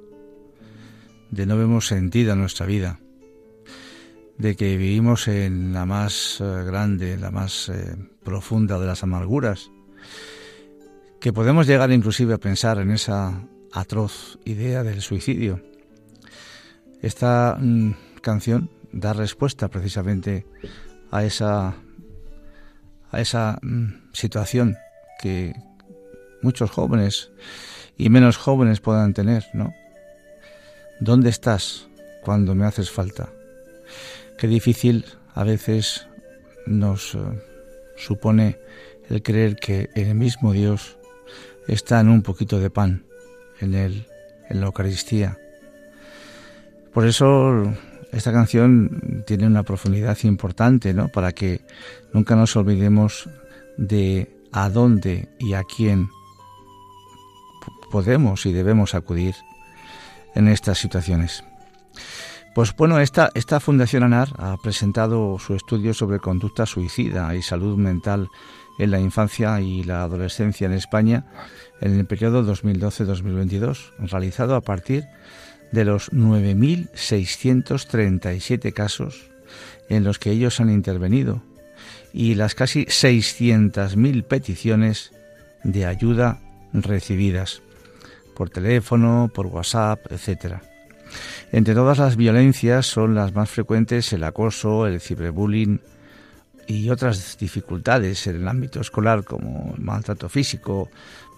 de 1.32 1.46
no 1.46 1.58
vemos 1.58 1.88
sentido 1.88 2.34
a 2.34 2.36
nuestra 2.36 2.66
vida, 2.66 3.00
de 4.38 4.58
que 4.58 4.76
vivimos 4.76 5.30
en 5.30 5.72
la 5.72 5.86
más 5.86 6.42
eh, 6.42 6.64
grande, 6.66 7.18
la 7.18 7.32
más 7.32 7.70
eh, 7.70 7.96
profunda 8.22 8.78
de 8.80 8.86
las 8.86 9.02
amarguras, 9.04 9.72
que 11.22 11.32
podemos 11.32 11.68
llegar 11.68 11.90
inclusive 11.94 12.34
a 12.34 12.38
pensar 12.38 12.80
en 12.80 12.92
esa 12.92 13.48
atroz 13.72 14.40
idea 14.44 14.84
del 14.84 15.02
suicidio. 15.02 15.62
Esta 17.02 17.58
mm, 17.58 17.92
canción 18.22 18.70
da 18.92 19.14
respuesta 19.14 19.70
precisamente 19.70 20.46
a 21.10 21.24
esa 21.24 21.78
a 23.14 23.22
esa 23.22 23.60
mm, 23.62 24.12
situación 24.12 24.78
que 25.22 25.54
muchos 26.42 26.70
jóvenes 26.72 27.32
y 27.98 28.10
menos 28.10 28.36
jóvenes 28.38 28.82
puedan 28.82 29.14
tener, 29.14 29.46
¿no? 29.54 29.74
¿Dónde 31.00 31.30
estás 31.30 31.88
cuando 32.24 32.56
me 32.56 32.66
haces 32.66 32.92
falta? 32.92 33.30
Qué 34.38 34.48
difícil 34.48 35.06
a 35.34 35.44
veces 35.44 36.08
nos 36.66 37.16
eh, 37.16 37.20
supone 37.96 38.58
el 39.10 39.22
creer 39.22 39.56
que 39.56 39.90
el 39.96 40.16
mismo 40.16 40.52
Dios 40.52 40.98
está 41.68 42.00
en 42.00 42.10
un 42.10 42.24
poquito 42.24 42.60
de 42.60 42.70
pan, 42.70 43.06
en 43.62 43.76
el 43.76 44.06
en 44.50 44.60
la 44.60 44.68
Eucaristía. 44.68 45.38
Por 46.94 47.08
eso 47.08 47.74
esta 48.14 48.32
canción 48.32 49.24
tiene 49.26 49.48
una 49.48 49.64
profundidad 49.64 50.18
importante, 50.24 50.94
¿no? 50.94 51.10
Para 51.10 51.32
que 51.32 51.62
nunca 52.14 52.36
nos 52.36 52.56
olvidemos 52.56 53.28
de 53.78 54.32
a 54.52 54.70
dónde 54.70 55.30
y 55.40 55.54
a 55.54 55.64
quién 55.64 56.10
podemos 57.92 58.46
y 58.46 58.54
debemos 58.54 58.94
acudir 58.96 59.36
en 60.36 60.48
estas 60.48 60.78
situaciones. 60.78 61.44
Pues 62.56 62.76
bueno, 62.76 63.00
esta, 63.00 63.32
esta 63.34 63.60
Fundación 63.60 64.04
ANAR 64.04 64.30
ha 64.38 64.58
presentado 64.58 65.40
su 65.40 65.56
estudio 65.56 65.94
sobre 65.96 66.20
conducta 66.20 66.68
suicida 66.68 67.34
y 67.36 67.42
salud 67.42 67.78
mental 67.78 68.30
en 68.78 68.92
la 68.92 69.00
infancia 69.00 69.60
y 69.60 69.84
la 69.84 70.04
adolescencia 70.04 70.66
en 70.66 70.74
España 70.74 71.26
en 71.82 72.00
el 72.00 72.06
periodo 72.06 72.44
2012-2022, 72.44 73.94
realizado 74.00 74.56
a 74.56 74.62
partir 74.62 75.04
de 75.04 75.10
los 75.74 76.12
9.637 76.12 78.74
casos 78.74 79.32
en 79.90 80.04
los 80.04 80.20
que 80.20 80.30
ellos 80.32 80.60
han 80.60 80.70
intervenido 80.70 81.42
y 82.14 82.36
las 82.36 82.54
casi 82.54 82.86
600.000 82.86 84.24
peticiones 84.24 85.12
de 85.64 85.88
ayuda 85.88 86.40
recibidas 86.74 87.64
por 88.36 88.50
teléfono, 88.50 89.32
por 89.34 89.48
WhatsApp, 89.48 90.12
etc. 90.12 90.58
Entre 91.52 91.74
todas 91.74 91.98
las 91.98 92.16
violencias 92.16 92.86
son 92.86 93.16
las 93.16 93.34
más 93.34 93.50
frecuentes 93.50 94.14
el 94.14 94.24
acoso, 94.24 94.88
el 94.88 95.02
ciberbullying 95.02 95.82
y 96.68 96.90
otras 96.90 97.38
dificultades 97.38 98.26
en 98.28 98.38
el 98.38 98.48
ámbito 98.48 98.80
escolar 98.80 99.24
como 99.24 99.74
el 99.76 99.84
maltrato 99.84 100.30
físico, 100.30 100.90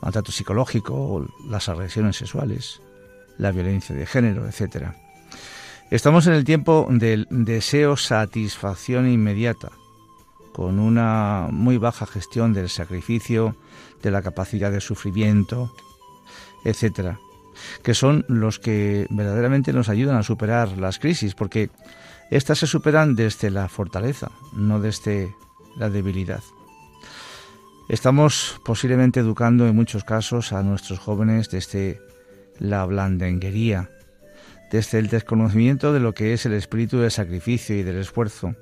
maltrato 0.01 0.31
psicológico, 0.31 1.25
las 1.49 1.69
agresiones 1.69 2.17
sexuales, 2.17 2.81
la 3.37 3.51
violencia 3.51 3.95
de 3.95 4.05
género, 4.05 4.47
etc. 4.47 4.87
Estamos 5.91 6.27
en 6.27 6.33
el 6.33 6.43
tiempo 6.43 6.87
del 6.89 7.27
deseo 7.29 7.97
satisfacción 7.97 9.07
inmediata, 9.07 9.71
con 10.53 10.79
una 10.79 11.49
muy 11.51 11.77
baja 11.77 12.05
gestión 12.05 12.53
del 12.53 12.69
sacrificio, 12.69 13.55
de 14.01 14.11
la 14.11 14.21
capacidad 14.21 14.71
de 14.71 14.81
sufrimiento, 14.81 15.73
etcétera, 16.63 17.19
que 17.83 17.93
son 17.93 18.25
los 18.27 18.59
que 18.59 19.07
verdaderamente 19.09 19.73
nos 19.73 19.89
ayudan 19.89 20.17
a 20.17 20.23
superar 20.23 20.77
las 20.77 20.99
crisis, 20.99 21.35
porque 21.35 21.69
éstas 22.31 22.59
se 22.59 22.67
superan 22.67 23.15
desde 23.15 23.49
la 23.49 23.67
fortaleza, 23.69 24.31
no 24.53 24.79
desde 24.79 25.35
la 25.75 25.89
debilidad. 25.89 26.41
Estamos 27.87 28.59
posiblemente 28.63 29.19
educando 29.19 29.67
en 29.67 29.75
muchos 29.75 30.03
casos 30.03 30.53
a 30.53 30.63
nuestros 30.63 30.99
jóvenes 30.99 31.51
desde 31.51 31.99
la 32.59 32.85
blandenguería, 32.85 33.89
desde 34.71 34.99
el 34.99 35.07
desconocimiento 35.07 35.93
de 35.93 35.99
lo 35.99 36.13
que 36.13 36.33
es 36.33 36.45
el 36.45 36.53
espíritu 36.53 36.99
del 36.99 37.11
sacrificio 37.11 37.77
y 37.77 37.83
del 37.83 37.97
esfuerzo, 37.97 38.55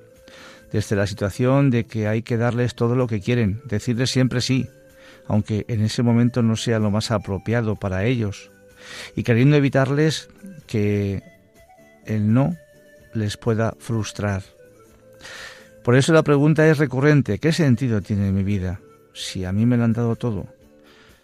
desde 0.71 0.95
la 0.95 1.07
situación 1.07 1.69
de 1.69 1.85
que 1.85 2.07
hay 2.07 2.23
que 2.23 2.37
darles 2.37 2.75
todo 2.75 2.95
lo 2.95 3.07
que 3.07 3.21
quieren, 3.21 3.61
decirles 3.65 4.09
siempre 4.09 4.41
sí, 4.41 4.67
aunque 5.27 5.65
en 5.67 5.81
ese 5.81 6.03
momento 6.03 6.41
no 6.41 6.55
sea 6.55 6.79
lo 6.79 6.91
más 6.91 7.11
apropiado 7.11 7.75
para 7.75 8.05
ellos, 8.05 8.51
y 9.15 9.23
queriendo 9.23 9.55
evitarles 9.55 10.29
que 10.67 11.21
el 12.05 12.33
no 12.33 12.57
les 13.13 13.37
pueda 13.37 13.75
frustrar. 13.79 14.43
Por 15.83 15.95
eso 15.95 16.13
la 16.13 16.23
pregunta 16.23 16.67
es 16.67 16.77
recurrente, 16.77 17.39
¿qué 17.39 17.51
sentido 17.51 18.01
tiene 18.01 18.31
mi 18.31 18.43
vida? 18.43 18.79
Si 19.13 19.45
a 19.45 19.51
mí 19.51 19.65
me 19.65 19.77
lo 19.77 19.83
han 19.83 19.93
dado 19.93 20.15
todo, 20.15 20.47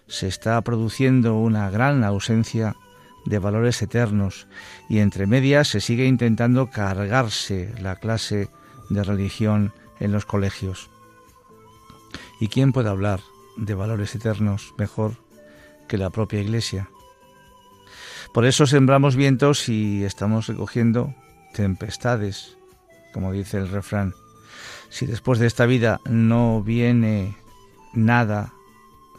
se 0.09 0.27
está 0.27 0.59
produciendo 0.61 1.35
una 1.35 1.69
gran 1.69 2.03
ausencia 2.03 2.75
de 3.25 3.39
valores 3.39 3.81
eternos 3.81 4.47
y 4.89 4.99
entre 4.99 5.27
medias 5.27 5.67
se 5.67 5.81
sigue 5.81 6.05
intentando 6.05 6.69
cargarse 6.69 7.73
la 7.79 7.95
clase 7.95 8.49
de 8.89 9.03
religión 9.03 9.71
en 9.99 10.11
los 10.11 10.25
colegios. 10.25 10.89
¿Y 12.39 12.47
quién 12.47 12.71
puede 12.71 12.89
hablar 12.89 13.21
de 13.55 13.75
valores 13.75 14.15
eternos 14.15 14.73
mejor 14.77 15.13
que 15.87 15.97
la 15.97 16.09
propia 16.09 16.41
Iglesia? 16.41 16.89
Por 18.33 18.45
eso 18.45 18.65
sembramos 18.65 19.15
vientos 19.15 19.69
y 19.69 20.03
estamos 20.03 20.47
recogiendo 20.47 21.13
tempestades, 21.53 22.57
como 23.13 23.31
dice 23.31 23.57
el 23.57 23.69
refrán. 23.69 24.13
Si 24.89 25.05
después 25.05 25.39
de 25.39 25.47
esta 25.47 25.65
vida 25.65 25.99
no 26.05 26.63
viene 26.63 27.35
nada, 27.93 28.53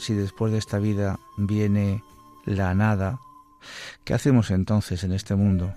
si 0.01 0.15
después 0.15 0.53
de 0.53 0.59
esta 0.59 0.79
vida 0.79 1.21
viene 1.37 2.03
la 2.45 2.75
nada, 2.75 3.21
¿qué 4.05 4.15
hacemos 4.15 4.51
entonces 4.51 5.05
en 5.05 5.13
este 5.13 5.35
mundo? 5.35 5.73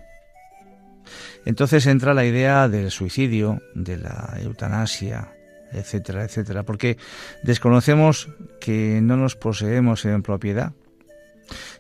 Entonces 1.46 1.86
entra 1.86 2.14
la 2.14 2.26
idea 2.26 2.70
del 2.70 2.90
suicidio, 2.90 3.62
de 3.76 3.98
la 3.98 4.38
eutanasia, 4.42 5.34
etcétera, 5.72 6.24
etcétera, 6.24 6.64
porque 6.64 6.98
desconocemos 7.44 8.30
que 8.60 9.02
no 9.02 9.18
nos 9.18 9.36
poseemos 9.36 10.06
en 10.06 10.24
propiedad. 10.24 10.72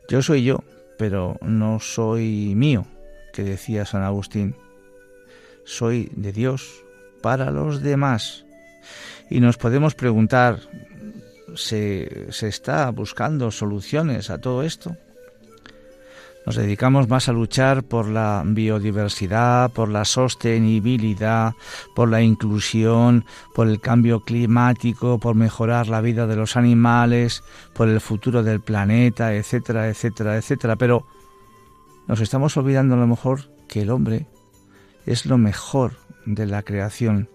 Yo 0.09 0.21
soy 0.21 0.43
yo, 0.43 0.63
pero 0.97 1.37
no 1.41 1.79
soy 1.79 2.53
mío, 2.55 2.85
que 3.31 3.43
decía 3.43 3.85
San 3.85 4.03
Agustín. 4.03 4.55
Soy 5.63 6.11
de 6.15 6.33
Dios 6.33 6.83
para 7.21 7.51
los 7.51 7.81
demás. 7.81 8.45
Y 9.29 9.39
nos 9.39 9.57
podemos 9.57 9.95
preguntar, 9.95 10.59
¿se, 11.55 12.31
se 12.31 12.47
está 12.47 12.89
buscando 12.91 13.51
soluciones 13.51 14.29
a 14.29 14.39
todo 14.39 14.63
esto? 14.63 14.95
Nos 16.45 16.57
dedicamos 16.57 17.07
más 17.07 17.29
a 17.29 17.31
luchar 17.31 17.83
por 17.83 18.07
la 18.07 18.43
biodiversidad, 18.45 19.71
por 19.71 19.87
la 19.87 20.03
sostenibilidad, 20.03 21.53
por 21.95 22.09
la 22.09 22.21
inclusión, 22.21 23.23
por 23.55 23.69
el 23.69 23.79
cambio 23.79 24.19
climático, 24.25 25.19
por 25.19 25.35
mejorar 25.35 25.87
la 25.87 26.01
vida 26.01 26.27
de 26.27 26.35
los 26.35 26.57
animales, 26.57 27.43
por 27.73 27.87
el 27.87 28.01
futuro 28.01 28.43
del 28.43 28.59
planeta, 28.59 29.33
etcétera, 29.33 29.87
etcétera, 29.87 30.35
etcétera. 30.35 30.75
Pero 30.75 31.07
nos 32.07 32.19
estamos 32.19 32.57
olvidando 32.57 32.95
a 32.95 32.99
lo 32.99 33.07
mejor 33.07 33.49
que 33.69 33.83
el 33.83 33.89
hombre 33.89 34.27
es 35.05 35.25
lo 35.25 35.37
mejor 35.37 35.93
de 36.25 36.45
la 36.45 36.63
creación, 36.63 37.29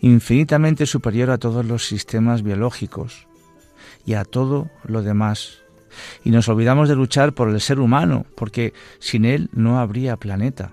infinitamente 0.00 0.86
superior 0.86 1.30
a 1.30 1.38
todos 1.38 1.66
los 1.66 1.86
sistemas 1.86 2.42
biológicos 2.42 3.27
y 4.08 4.14
a 4.14 4.24
todo 4.24 4.70
lo 4.84 5.02
demás 5.02 5.58
y 6.24 6.30
nos 6.30 6.48
olvidamos 6.48 6.88
de 6.88 6.96
luchar 6.96 7.34
por 7.34 7.50
el 7.50 7.60
ser 7.60 7.78
humano, 7.78 8.24
porque 8.36 8.72
sin 9.00 9.26
él 9.26 9.50
no 9.52 9.78
habría 9.78 10.16
planeta. 10.16 10.72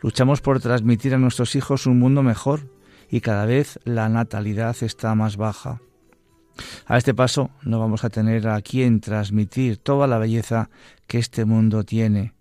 Luchamos 0.00 0.40
por 0.40 0.58
transmitir 0.60 1.14
a 1.14 1.18
nuestros 1.18 1.54
hijos 1.54 1.86
un 1.86 2.00
mundo 2.00 2.24
mejor 2.24 2.68
y 3.08 3.20
cada 3.20 3.46
vez 3.46 3.78
la 3.84 4.08
natalidad 4.08 4.76
está 4.80 5.14
más 5.14 5.36
baja. 5.36 5.80
A 6.86 6.98
este 6.98 7.14
paso 7.14 7.50
no 7.62 7.78
vamos 7.78 8.02
a 8.02 8.10
tener 8.10 8.48
a 8.48 8.60
quien 8.62 9.00
transmitir 9.00 9.76
toda 9.76 10.08
la 10.08 10.18
belleza 10.18 10.70
que 11.06 11.18
este 11.18 11.44
mundo 11.44 11.84
tiene, 11.84 12.34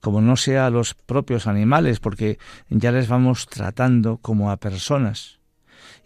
como 0.00 0.20
no 0.20 0.36
sea 0.36 0.66
a 0.66 0.70
los 0.70 0.92
propios 0.92 1.46
animales, 1.46 1.98
porque 1.98 2.38
ya 2.68 2.92
les 2.92 3.08
vamos 3.08 3.46
tratando 3.46 4.18
como 4.18 4.50
a 4.50 4.58
personas. 4.58 5.37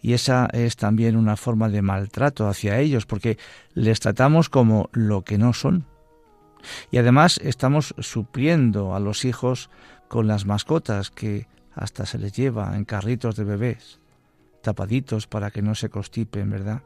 Y 0.03 0.13
esa 0.13 0.49
es 0.51 0.75
también 0.75 1.15
una 1.15 1.37
forma 1.37 1.69
de 1.69 1.81
maltrato 1.81 2.47
hacia 2.49 2.77
ellos, 2.77 3.05
porque 3.05 3.37
les 3.73 4.01
tratamos 4.01 4.49
como 4.49 4.89
lo 4.91 5.23
que 5.23 5.37
no 5.37 5.53
son. 5.53 5.85
Y 6.91 6.97
además 6.97 7.39
estamos 7.41 7.95
supliendo 7.97 8.95
a 8.95 8.99
los 8.99 9.23
hijos 9.23 9.69
con 10.09 10.27
las 10.27 10.45
mascotas 10.45 11.09
que 11.09 11.47
hasta 11.73 12.05
se 12.05 12.17
les 12.19 12.33
lleva 12.33 12.75
en 12.75 12.83
carritos 12.83 13.37
de 13.37 13.45
bebés, 13.45 14.01
tapaditos 14.61 15.25
para 15.25 15.51
que 15.51 15.61
no 15.61 15.73
se 15.73 15.89
constipen, 15.89 16.49
¿verdad? 16.49 16.81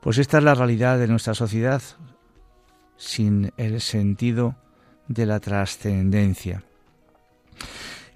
Pues 0.00 0.18
esta 0.18 0.38
es 0.38 0.44
la 0.44 0.54
realidad 0.54 1.00
de 1.00 1.08
nuestra 1.08 1.34
sociedad 1.34 1.82
sin 2.96 3.52
el 3.56 3.80
sentido 3.80 4.54
de 5.08 5.26
la 5.26 5.40
trascendencia. 5.40 6.62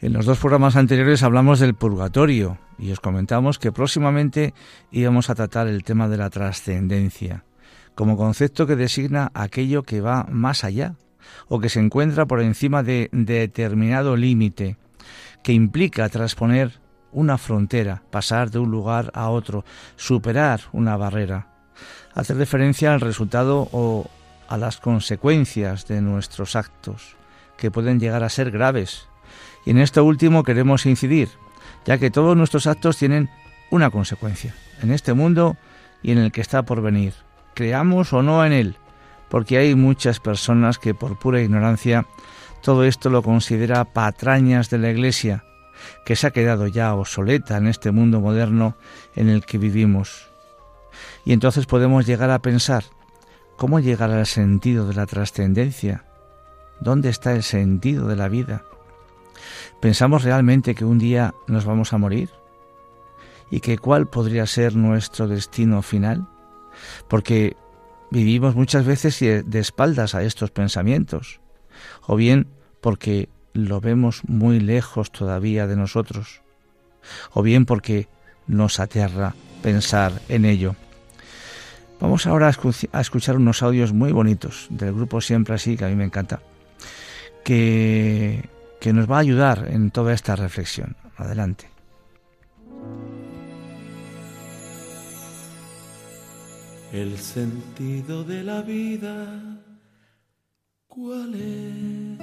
En 0.01 0.13
los 0.13 0.27
dos 0.27 0.39
programas 0.39 0.77
anteriores 0.77 1.25
hablamos 1.25 1.59
del 1.59 1.75
purgatorio 1.75 2.59
y 2.79 2.93
os 2.93 3.01
comentamos 3.01 3.59
que 3.59 3.73
próximamente 3.73 4.55
íbamos 4.93 5.29
a 5.29 5.35
tratar 5.35 5.67
el 5.67 5.83
tema 5.83 6.09
de 6.09 6.17
la 6.17 6.31
trascendencia, 6.31 7.45
como 7.97 8.17
concepto 8.17 8.65
que 8.69 8.77
designa 8.77 9.33
aquello 9.35 9.83
que 9.83 10.01
va 10.01 10.25
más 10.31 10.63
allá 10.63 10.95
o 11.49 11.59
que 11.59 11.69
se 11.69 11.81
encuentra 11.81 12.27
por 12.27 12.41
encima 12.41 12.85
de 12.85 13.09
determinado 13.11 14.17
límite, 14.17 14.77
que 15.43 15.53
implica 15.53 16.09
transponer 16.09 16.79
una 17.11 17.37
frontera, 17.37 18.05
pasar 18.13 18.53
de 18.53 18.61
un 18.61 18.71
lugar 18.71 19.11
a 19.15 19.31
otro, 19.31 19.65
superar 19.97 20.61
una 20.71 20.97
barrera, 20.97 21.49
hacer 22.15 22.37
referencia 22.37 22.95
al 22.95 23.01
resultado 23.01 23.69
o 23.73 24.09
a 24.49 24.59
las 24.59 24.77
consecuencias 24.77 25.89
de 25.89 26.01
nuestros 26.03 26.55
actos, 26.55 27.17
que 27.57 27.73
pueden 27.73 27.99
llegar 27.99 28.23
a 28.23 28.29
ser 28.29 28.53
graves 28.53 29.08
y 29.69 29.73
en 29.73 29.81
esto 29.81 30.03
último 30.03 30.45
queremos 30.45 30.87
incidir, 30.87 31.29
ya 31.85 31.99
que 31.99 32.11
todos 32.11 32.35
nuestros 32.35 32.67
actos 32.67 32.97
tienen 32.97 33.29
una 33.71 33.91
consecuencia, 33.91 34.55
en 34.81 34.91
este 34.91 35.13
mundo 35.13 35.59
y 36.03 36.13
en 36.13 36.17
el 36.17 36.33
que 36.33 36.41
está 36.41 36.63
por 36.63 36.81
venir, 36.81 37.13
creamos 37.53 38.15
o 38.15 38.23
no 38.23 38.43
en 38.47 38.53
él, 38.55 38.77
porque 39.29 39.59
hay 39.59 39.75
muchas 39.75 40.21
personas 40.21 40.79
que 40.79 40.95
por 40.95 41.19
pura 41.19 41.43
ignorancia 41.43 42.07
todo 42.63 42.83
esto 42.85 43.11
lo 43.11 43.23
considera 43.23 43.85
patrañas 43.85 44.71
de 44.71 44.79
la 44.79 44.89
Iglesia, 44.89 45.45
que 46.07 46.17
se 46.17 46.29
ha 46.29 46.31
quedado 46.31 46.67
ya 46.67 46.95
obsoleta 46.95 47.59
en 47.59 47.67
este 47.67 47.91
mundo 47.91 48.21
moderno 48.21 48.75
en 49.17 49.29
el 49.29 49.45
que 49.45 49.59
vivimos. 49.59 50.31
Y 51.27 51.35
entonces 51.35 51.67
podemos 51.67 52.07
llegar 52.07 52.31
a 52.31 52.39
pensar, 52.39 52.85
¿Cómo 53.59 53.81
llegar 53.81 54.13
al 54.13 54.25
sentido 54.25 54.87
de 54.87 54.95
la 54.95 55.05
trascendencia? 55.05 56.05
¿Dónde 56.81 57.11
está 57.11 57.33
el 57.33 57.43
sentido 57.43 58.07
de 58.07 58.15
la 58.15 58.29
vida? 58.29 58.63
¿Pensamos 59.81 60.25
realmente 60.25 60.75
que 60.75 60.85
un 60.85 60.99
día 60.99 61.35
nos 61.47 61.65
vamos 61.65 61.93
a 61.93 61.99
morir? 61.99 62.31
¿Y 63.51 63.61
que 63.61 63.79
cuál 63.79 64.09
podría 64.09 64.47
ser 64.47 64.75
nuestro 64.75 65.29
destino 65.29 65.83
final? 65.83 66.27
Porque 67.09 67.57
vivimos 68.11 68.57
muchas 68.57 68.85
veces 68.85 69.21
de 69.21 69.59
espaldas 69.59 70.15
a 70.15 70.23
estos 70.23 70.51
pensamientos, 70.51 71.41
o 72.07 72.17
bien 72.17 72.49
porque 72.81 73.29
lo 73.53 73.81
vemos 73.81 74.23
muy 74.27 74.61
lejos 74.61 75.13
todavía 75.13 75.67
de 75.67 75.77
nosotros, 75.77 76.43
o 77.33 77.43
bien 77.43 77.65
porque 77.65 78.09
nos 78.47 78.81
aterra 78.81 79.35
pensar 79.63 80.13
en 80.29 80.45
ello. 80.45 80.75
Vamos 82.01 82.27
ahora 82.27 82.51
a 82.93 83.01
escuchar 83.01 83.37
unos 83.37 83.63
audios 83.63 83.93
muy 83.93 84.13
bonitos 84.13 84.67
del 84.71 84.95
grupo 84.95 85.21
Siempre 85.21 85.55
Así, 85.55 85.77
que 85.77 85.85
a 85.85 85.89
mí 85.89 85.97
me 85.97 86.05
encanta, 86.05 86.41
que, 87.45 88.49
que 88.81 88.93
nos 88.93 89.11
va 89.11 89.17
a 89.17 89.21
ayudar 89.21 89.69
en 89.71 89.91
toda 89.91 90.13
esta 90.13 90.37
reflexión. 90.37 90.97
Adelante. 91.17 91.69
El 96.93 97.19
sentido 97.19 98.25
de 98.25 98.43
la 98.43 98.63
vida, 98.63 99.61
¿cuál 100.87 101.35
es? 101.35 102.19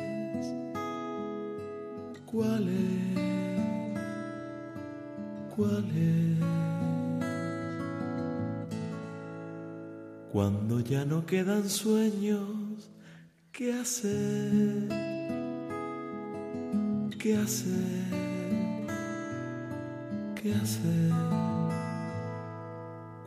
¿Cuál 2.25 2.69
es? 2.69 3.19
¿Cuál 5.55 5.85
es? 5.95 6.39
Cuando 10.31 10.79
ya 10.79 11.05
no 11.05 11.25
quedan 11.25 11.69
sueños, 11.69 12.89
¿qué 13.51 13.71
hacer? 13.71 15.14
¿Qué 17.25 17.35
hacer? 17.35 17.73
¿Qué 20.39 20.53
hacer? 20.53 21.11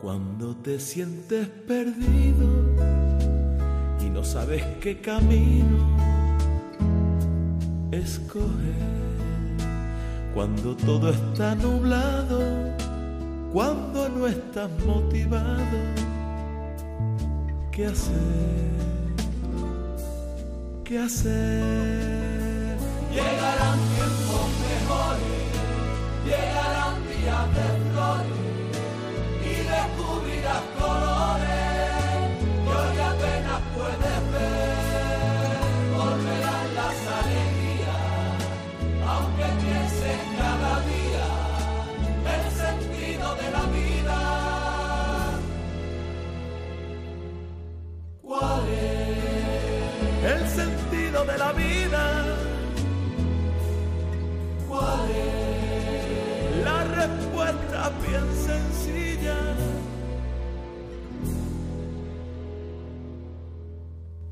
Cuando 0.01 0.55
te 0.55 0.79
sientes 0.79 1.49
perdido 1.67 2.47
y 3.99 4.09
no 4.09 4.23
sabes 4.23 4.63
qué 4.79 5.01
camino 5.01 5.97
escoger. 7.91 8.47
Cuando 10.33 10.77
todo 10.77 11.09
está 11.09 11.55
nublado, 11.55 12.39
cuando 13.51 14.07
no 14.07 14.27
estás 14.27 14.69
motivado 14.85 15.77
¿Qué 17.69 17.87
hacer? 17.87 18.15
¿Qué 20.85 20.99
hacer? 20.99 22.28
Llegarán 23.11 23.79
tiempos 23.95 24.47
mejores, 24.65 25.47
llegarán 26.25 26.95
días 27.09 27.45
de 27.57 27.67
flores 27.89 28.39
y 29.41 29.53
descubrirás 29.73 30.63
colores 30.79 31.59
que 32.63 32.71
hoy 32.79 32.97
apenas 33.13 33.61
puedes 33.75 34.19
ver. 34.33 35.57
Volverán 35.97 36.67
las 36.79 36.97
alegrías, 37.19 38.37
aunque 39.07 39.47
pienses 39.63 40.19
cada 40.37 40.73
día 40.91 41.27
el 42.35 42.45
sentido 42.51 43.27
de 43.35 43.51
la 43.51 43.63
vida. 43.77 44.39
el 50.21 50.47
sentido 50.47 51.25
de 51.25 51.37
la 51.37 51.51
vida. 51.53 52.18
Respuesta 57.89 58.07
bien 58.07 58.27
sencilla. 58.35 59.37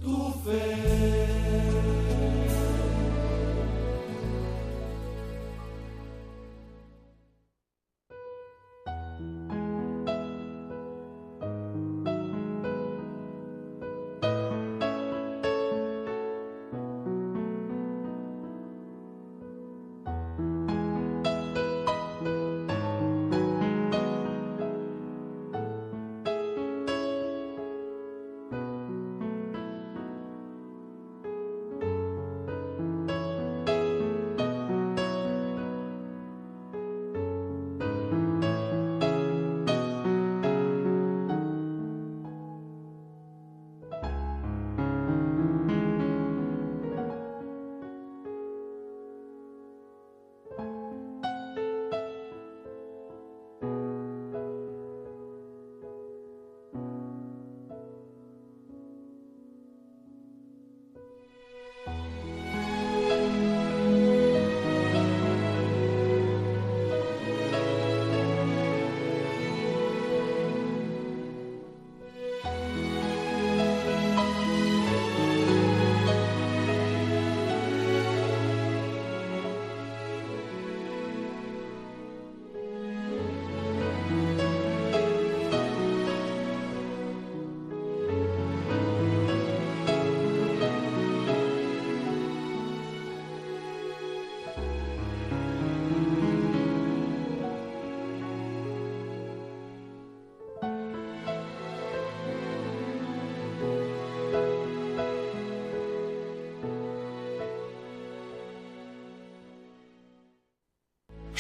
Tu 0.01 0.33
fe. 0.43 0.76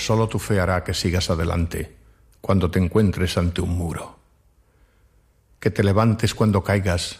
Solo 0.07 0.29
tu 0.29 0.39
fe 0.39 0.61
hará 0.61 0.85
que 0.85 0.93
sigas 0.93 1.29
adelante 1.29 1.93
cuando 2.39 2.71
te 2.71 2.79
encuentres 2.79 3.37
ante 3.37 3.59
un 3.59 3.77
muro. 3.77 4.17
Que 5.59 5.69
te 5.69 5.83
levantes 5.83 6.33
cuando 6.33 6.63
caigas 6.63 7.19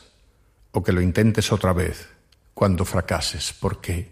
o 0.71 0.81
que 0.81 0.93
lo 0.93 1.01
intentes 1.01 1.51
otra 1.51 1.73
vez 1.73 2.07
cuando 2.53 2.85
fracases, 2.85 3.53
porque 3.59 4.09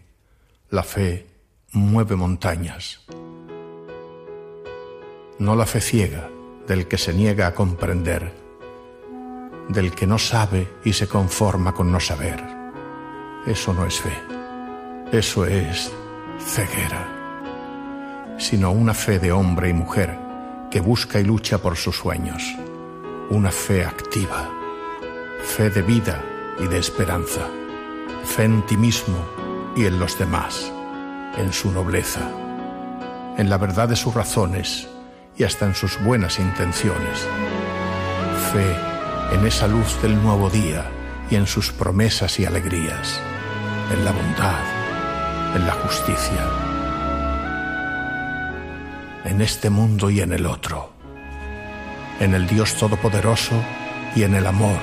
la 0.72 0.84
fe 0.84 1.26
mueve 1.72 2.18
montañas. 2.18 3.00
No 5.40 5.56
la 5.56 5.66
fe 5.66 5.80
ciega 5.80 6.30
del 6.68 6.90
que 6.90 6.98
se 6.98 7.14
niega 7.14 7.48
a 7.48 7.54
comprender, 7.56 8.34
del 9.70 9.96
que 9.96 10.06
no 10.06 10.20
sabe 10.20 10.68
y 10.84 10.92
se 10.92 11.08
conforma 11.08 11.74
con 11.74 11.94
no 11.94 12.02
saber. 12.02 12.44
Eso 13.48 13.74
no 13.74 13.86
es 13.86 14.02
fe, 14.02 14.22
eso 15.14 15.46
es 15.46 15.94
ceguera 16.40 17.15
sino 18.38 18.72
una 18.72 18.94
fe 18.94 19.20
de 19.20 19.32
hombre 19.32 19.70
y 19.70 19.74
mujer 19.74 20.18
que 20.70 20.82
busca 20.82 21.20
y 21.20 21.24
lucha 21.24 21.58
por 21.58 21.78
sus 21.78 21.96
sueños, 21.96 22.44
una 23.30 23.52
fe 23.52 23.86
activa, 23.86 24.50
fe 25.42 25.70
de 25.70 25.82
vida 25.82 26.22
y 26.60 26.68
de 26.68 26.78
esperanza, 26.78 27.48
fe 28.26 28.44
en 28.44 28.66
ti 28.66 28.78
mismo 28.78 29.18
y 29.76 29.86
en 29.86 30.00
los 30.00 30.18
demás, 30.20 30.72
en 31.38 31.54
su 31.54 31.72
nobleza, 31.72 32.30
en 33.38 33.50
la 33.50 33.58
verdad 33.58 33.90
de 33.90 33.96
sus 33.96 34.14
razones 34.14 34.88
y 35.38 35.44
hasta 35.44 35.66
en 35.66 35.76
sus 35.76 36.02
buenas 36.04 36.40
intenciones, 36.40 37.28
fe 38.52 38.76
en 39.36 39.46
esa 39.46 39.68
luz 39.68 40.02
del 40.02 40.22
nuevo 40.22 40.50
día 40.50 40.86
y 41.30 41.36
en 41.36 41.48
sus 41.48 41.72
promesas 41.72 42.40
y 42.40 42.46
alegrías, 42.46 43.20
en 43.92 44.06
la 44.06 44.12
bondad, 44.12 45.56
en 45.56 45.66
la 45.66 45.74
justicia, 45.74 46.65
en 49.36 49.42
este 49.42 49.70
mundo 49.70 50.10
y 50.10 50.22
en 50.22 50.32
el 50.32 50.46
otro, 50.46 50.94
en 52.22 52.34
el 52.34 52.48
Dios 52.48 52.76
Todopoderoso 52.76 53.62
y 54.16 54.24
en 54.24 54.34
el 54.34 54.48
amor 54.48 54.80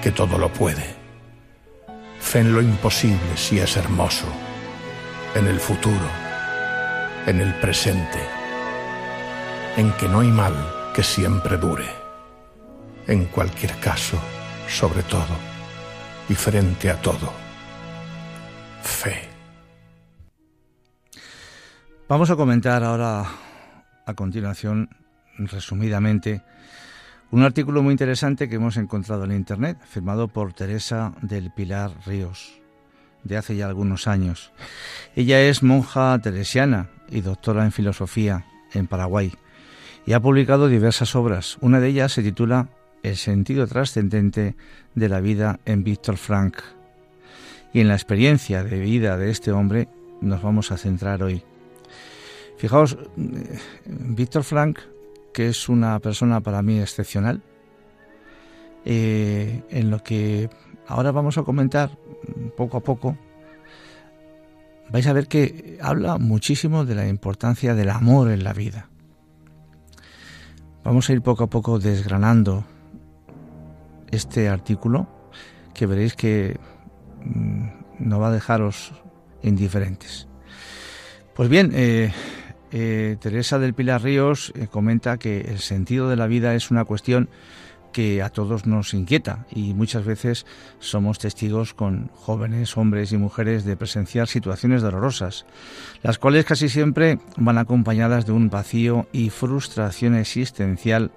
que 0.00 0.12
todo 0.12 0.38
lo 0.38 0.52
puede. 0.52 0.94
Fe 2.20 2.38
en 2.38 2.52
lo 2.52 2.62
imposible 2.62 3.18
si 3.34 3.58
es 3.58 3.76
hermoso, 3.76 4.26
en 5.34 5.48
el 5.48 5.58
futuro, 5.58 6.08
en 7.26 7.40
el 7.40 7.52
presente, 7.56 8.20
en 9.76 9.90
que 9.94 10.08
no 10.08 10.20
hay 10.20 10.28
mal 10.28 10.54
que 10.94 11.02
siempre 11.02 11.56
dure, 11.56 11.90
en 13.08 13.24
cualquier 13.24 13.76
caso, 13.80 14.20
sobre 14.68 15.02
todo 15.02 15.34
y 16.28 16.34
frente 16.36 16.90
a 16.90 17.02
todo. 17.02 17.32
Fe. 18.84 19.28
Vamos 22.08 22.30
a 22.30 22.36
comentar 22.36 22.84
ahora 22.84 23.45
a 24.06 24.14
continuación, 24.14 24.88
resumidamente, 25.36 26.42
un 27.32 27.42
artículo 27.42 27.82
muy 27.82 27.90
interesante 27.90 28.48
que 28.48 28.54
hemos 28.54 28.76
encontrado 28.76 29.24
en 29.24 29.32
Internet, 29.32 29.78
firmado 29.84 30.28
por 30.28 30.52
Teresa 30.52 31.12
del 31.22 31.50
Pilar 31.50 31.90
Ríos, 32.06 32.60
de 33.24 33.36
hace 33.36 33.56
ya 33.56 33.66
algunos 33.66 34.06
años. 34.06 34.52
Ella 35.16 35.42
es 35.42 35.64
monja 35.64 36.18
teresiana 36.22 36.88
y 37.10 37.20
doctora 37.20 37.64
en 37.64 37.72
filosofía 37.72 38.46
en 38.72 38.86
Paraguay 38.86 39.32
y 40.06 40.12
ha 40.12 40.20
publicado 40.20 40.68
diversas 40.68 41.16
obras. 41.16 41.58
Una 41.60 41.80
de 41.80 41.88
ellas 41.88 42.12
se 42.12 42.22
titula 42.22 42.68
El 43.02 43.16
sentido 43.16 43.66
trascendente 43.66 44.54
de 44.94 45.08
la 45.08 45.20
vida 45.20 45.58
en 45.64 45.82
Víctor 45.82 46.16
Frank. 46.16 46.58
Y 47.72 47.80
en 47.80 47.88
la 47.88 47.94
experiencia 47.94 48.62
de 48.62 48.78
vida 48.78 49.16
de 49.16 49.30
este 49.30 49.50
hombre 49.50 49.88
nos 50.20 50.42
vamos 50.42 50.70
a 50.70 50.76
centrar 50.76 51.24
hoy. 51.24 51.42
Fijaos, 52.56 52.96
eh, 53.16 53.58
Víctor 53.86 54.44
Frank 54.44 54.78
que 55.36 55.48
es 55.48 55.68
una 55.68 56.00
persona 56.00 56.40
para 56.40 56.62
mí 56.62 56.80
excepcional, 56.80 57.42
eh, 58.86 59.62
en 59.68 59.90
lo 59.90 60.02
que 60.02 60.48
ahora 60.88 61.12
vamos 61.12 61.36
a 61.36 61.42
comentar 61.42 61.90
poco 62.56 62.78
a 62.78 62.80
poco, 62.80 63.18
vais 64.88 65.06
a 65.06 65.12
ver 65.12 65.28
que 65.28 65.76
habla 65.82 66.16
muchísimo 66.16 66.86
de 66.86 66.94
la 66.94 67.06
importancia 67.06 67.74
del 67.74 67.90
amor 67.90 68.30
en 68.30 68.44
la 68.44 68.54
vida. 68.54 68.88
Vamos 70.82 71.10
a 71.10 71.12
ir 71.12 71.20
poco 71.20 71.44
a 71.44 71.50
poco 71.50 71.78
desgranando 71.78 72.64
este 74.10 74.48
artículo 74.48 75.06
que 75.74 75.84
veréis 75.84 76.16
que 76.16 76.58
mm, 77.26 77.66
no 77.98 78.20
va 78.20 78.28
a 78.28 78.32
dejaros 78.32 78.94
indiferentes. 79.42 80.28
Pues 81.34 81.50
bien, 81.50 81.72
eh, 81.74 82.10
eh, 82.78 83.16
Teresa 83.18 83.58
del 83.58 83.72
Pilar 83.72 84.02
Ríos 84.02 84.52
eh, 84.54 84.66
comenta 84.70 85.16
que 85.16 85.40
el 85.40 85.60
sentido 85.60 86.10
de 86.10 86.16
la 86.16 86.26
vida 86.26 86.54
es 86.54 86.70
una 86.70 86.84
cuestión 86.84 87.30
que 87.90 88.20
a 88.20 88.28
todos 88.28 88.66
nos 88.66 88.92
inquieta 88.92 89.46
y 89.50 89.72
muchas 89.72 90.04
veces 90.04 90.44
somos 90.78 91.18
testigos 91.18 91.72
con 91.72 92.10
jóvenes, 92.12 92.76
hombres 92.76 93.12
y 93.12 93.16
mujeres 93.16 93.64
de 93.64 93.78
presenciar 93.78 94.28
situaciones 94.28 94.82
dolorosas, 94.82 95.46
las 96.02 96.18
cuales 96.18 96.44
casi 96.44 96.68
siempre 96.68 97.18
van 97.38 97.56
acompañadas 97.56 98.26
de 98.26 98.32
un 98.32 98.50
vacío 98.50 99.08
y 99.10 99.30
frustración 99.30 100.14
existencial 100.14 101.12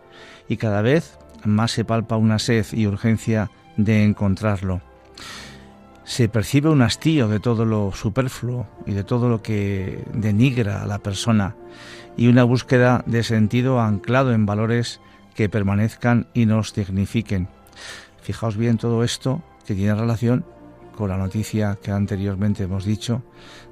y 0.48 0.56
cada 0.56 0.82
vez 0.82 1.20
más 1.44 1.72
se 1.72 1.84
palpa 1.84 2.16
una 2.16 2.40
sed 2.40 2.68
y 2.72 2.88
urgencia 2.88 3.52
de 3.76 4.06
encontrarlo 4.06 4.82
se 6.10 6.28
percibe 6.28 6.70
un 6.70 6.82
hastío 6.82 7.28
de 7.28 7.40
todo 7.40 7.66
lo 7.66 7.92
superfluo 7.94 8.66
y 8.88 8.94
de 8.94 9.04
todo 9.04 9.30
lo 9.30 9.44
que 9.44 10.04
denigra 10.12 10.82
a 10.82 10.88
la 10.88 10.98
persona 10.98 11.56
y 12.18 12.30
una 12.30 12.44
búsqueda 12.44 13.04
de 13.06 13.22
sentido 13.22 13.80
anclado 13.80 14.34
en 14.34 14.48
valores 14.48 15.02
que 15.36 15.50
permanezcan 15.50 16.28
y 16.34 16.48
nos 16.48 16.74
dignifiquen. 16.74 17.48
Fijaos 18.24 18.58
bien 18.58 18.80
todo 18.80 19.04
esto 19.04 19.44
que 19.68 19.76
tiene 19.76 19.94
relación 19.94 20.46
con 20.96 21.10
la 21.10 21.18
noticia 21.18 21.78
que 21.80 21.92
anteriormente 21.92 22.64
hemos 22.64 22.86
dicho 22.86 23.22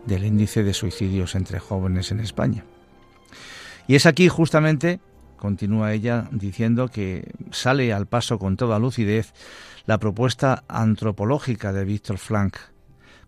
del 0.05 0.23
índice 0.23 0.63
de 0.63 0.75
suicidios 0.75 1.33
entre 1.33 1.57
jóvenes 1.57 2.11
en 2.11 2.19
España. 2.19 2.65
Y 3.87 3.95
es 3.95 4.05
aquí 4.05 4.27
justamente, 4.27 4.99
continúa 5.37 5.91
ella 5.91 6.27
diciendo 6.29 6.87
que 6.87 7.31
sale 7.49 7.91
al 7.93 8.05
paso 8.05 8.37
con 8.37 8.57
toda 8.57 8.77
lucidez 8.77 9.33
la 9.87 9.99
propuesta 9.99 10.65
antropológica 10.67 11.71
de 11.71 11.85
Víctor 11.85 12.17
Frank, 12.17 12.57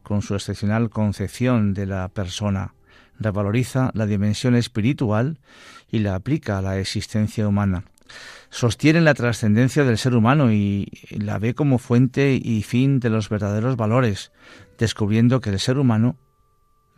con 0.03 0.21
su 0.21 0.35
excepcional 0.35 0.89
concepción 0.89 1.73
de 1.73 1.85
la 1.85 2.09
persona, 2.09 2.75
revaloriza 3.17 3.91
la 3.93 4.05
dimensión 4.05 4.55
espiritual 4.55 5.39
y 5.89 5.99
la 5.99 6.15
aplica 6.15 6.57
a 6.57 6.61
la 6.61 6.77
existencia 6.77 7.47
humana. 7.47 7.85
Sostiene 8.49 8.99
la 8.99 9.13
trascendencia 9.13 9.85
del 9.85 9.97
ser 9.97 10.15
humano 10.15 10.51
y 10.51 10.91
la 11.11 11.39
ve 11.39 11.55
como 11.55 11.77
fuente 11.77 12.33
y 12.33 12.61
fin 12.63 12.99
de 12.99 13.09
los 13.09 13.29
verdaderos 13.29 13.77
valores, 13.77 14.33
descubriendo 14.77 15.39
que 15.39 15.51
el 15.51 15.59
ser 15.59 15.77
humano 15.77 16.17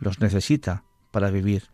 los 0.00 0.20
necesita 0.20 0.82
para 1.12 1.30
vivir. 1.30 1.70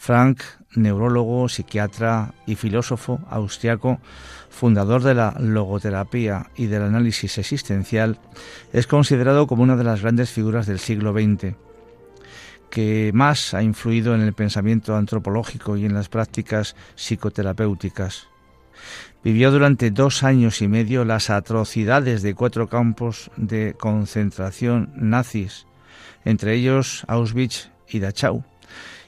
Frank, 0.00 0.40
neurólogo, 0.74 1.46
psiquiatra 1.50 2.32
y 2.46 2.54
filósofo 2.54 3.20
austriaco, 3.28 4.00
fundador 4.48 5.02
de 5.02 5.12
la 5.12 5.36
logoterapia 5.38 6.48
y 6.56 6.68
del 6.68 6.84
análisis 6.84 7.36
existencial, 7.36 8.18
es 8.72 8.86
considerado 8.86 9.46
como 9.46 9.62
una 9.62 9.76
de 9.76 9.84
las 9.84 10.00
grandes 10.00 10.30
figuras 10.30 10.66
del 10.66 10.78
siglo 10.78 11.12
XX, 11.12 11.54
que 12.70 13.10
más 13.12 13.52
ha 13.52 13.62
influido 13.62 14.14
en 14.14 14.22
el 14.22 14.32
pensamiento 14.32 14.96
antropológico 14.96 15.76
y 15.76 15.84
en 15.84 15.92
las 15.92 16.08
prácticas 16.08 16.76
psicoterapéuticas. 16.96 18.26
Vivió 19.22 19.50
durante 19.50 19.90
dos 19.90 20.22
años 20.22 20.62
y 20.62 20.68
medio 20.68 21.04
las 21.04 21.28
atrocidades 21.28 22.22
de 22.22 22.34
cuatro 22.34 22.70
campos 22.70 23.30
de 23.36 23.76
concentración 23.78 24.94
nazis, 24.96 25.66
entre 26.24 26.54
ellos 26.54 27.04
Auschwitz 27.06 27.68
y 27.86 27.98
Dachau, 27.98 28.46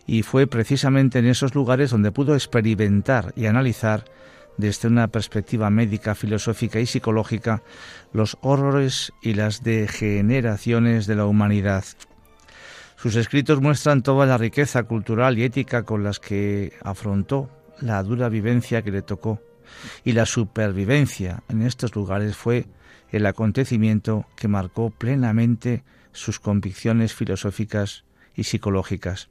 y 0.06 0.22
fue 0.22 0.46
precisamente 0.46 1.18
en 1.18 1.26
esos 1.26 1.54
lugares 1.54 1.90
donde 1.90 2.12
pudo 2.12 2.34
experimentar 2.34 3.32
y 3.36 3.46
analizar 3.46 4.04
desde 4.56 4.88
una 4.88 5.08
perspectiva 5.08 5.70
médica, 5.70 6.14
filosófica 6.14 6.80
y 6.80 6.86
psicológica 6.86 7.62
los 8.12 8.36
horrores 8.42 9.12
y 9.22 9.34
las 9.34 9.62
degeneraciones 9.62 11.06
de 11.06 11.16
la 11.16 11.26
humanidad. 11.26 11.84
Sus 12.96 13.16
escritos 13.16 13.60
muestran 13.60 14.02
toda 14.02 14.26
la 14.26 14.38
riqueza 14.38 14.84
cultural 14.84 15.38
y 15.38 15.44
ética 15.44 15.82
con 15.82 16.04
las 16.04 16.20
que 16.20 16.72
afrontó 16.82 17.50
la 17.80 18.02
dura 18.02 18.28
vivencia 18.28 18.82
que 18.82 18.92
le 18.92 19.02
tocó, 19.02 19.40
y 20.04 20.12
la 20.12 20.26
supervivencia 20.26 21.42
en 21.48 21.62
estos 21.62 21.96
lugares 21.96 22.36
fue 22.36 22.66
el 23.10 23.26
acontecimiento 23.26 24.26
que 24.36 24.48
marcó 24.48 24.90
plenamente 24.90 25.82
sus 26.12 26.38
convicciones 26.38 27.14
filosóficas 27.14 28.04
y 28.34 28.44
psicológicas. 28.44 29.30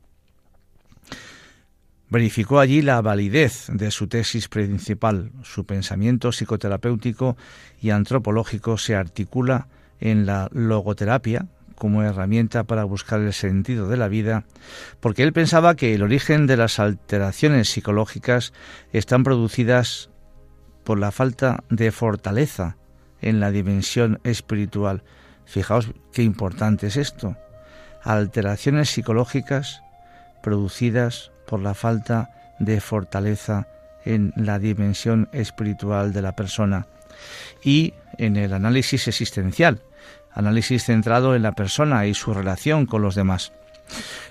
Verificó 2.10 2.60
allí 2.60 2.82
la 2.82 3.02
validez 3.02 3.68
de 3.72 3.90
su 3.90 4.08
tesis 4.08 4.50
principal. 4.50 5.32
Su 5.44 5.66
pensamiento 5.66 6.34
psicoterapéutico 6.34 7.38
y 7.82 7.91
antropológico 7.91 8.78
se 8.78 8.95
articula 8.95 9.70
en 10.02 10.26
la 10.26 10.49
logoterapia 10.52 11.47
como 11.76 12.04
herramienta 12.04 12.66
para 12.66 12.84
buscar 12.84 13.22
el 13.22 13.34
sentido 13.34 13.88
de 13.88 13.97
la 13.97 14.08
vida, 14.08 14.43
porque 14.99 15.24
él 15.24 15.34
pensaba 15.34 15.76
que 15.76 15.95
el 15.95 16.04
origen 16.04 16.45
de 16.47 16.58
las 16.58 16.80
alteraciones 16.80 17.70
psicológicas 17.70 18.54
están 18.91 19.24
producidas 19.24 20.12
por 20.84 20.99
la 20.99 21.12
falta 21.12 21.64
de 21.70 21.91
fortaleza 21.91 22.78
en 23.22 23.39
la 23.39 23.52
dimensión 23.52 24.20
espiritual. 24.24 25.04
Fijaos 25.45 25.91
qué 26.12 26.24
importante 26.24 26.88
es 26.88 26.97
esto. 26.97 27.38
Alteraciones 28.04 28.89
psicológicas 28.89 29.82
producidas 30.42 31.32
por 31.46 31.60
la 31.60 31.74
falta 31.74 32.30
de 32.60 32.80
fortaleza 32.80 33.68
en 34.06 34.34
la 34.36 34.60
dimensión 34.60 35.30
espiritual 35.32 36.14
de 36.14 36.22
la 36.22 36.36
persona 36.36 36.88
y 37.64 37.94
en 38.18 38.38
el 38.38 38.54
análisis 38.54 39.08
existencial, 39.08 39.82
análisis 40.32 40.86
centrado 40.86 41.36
en 41.36 41.44
la 41.44 41.52
persona 41.54 42.06
y 42.06 42.14
su 42.14 42.34
relación 42.34 42.86
con 42.86 43.02
los 43.02 43.16
demás. 43.16 43.54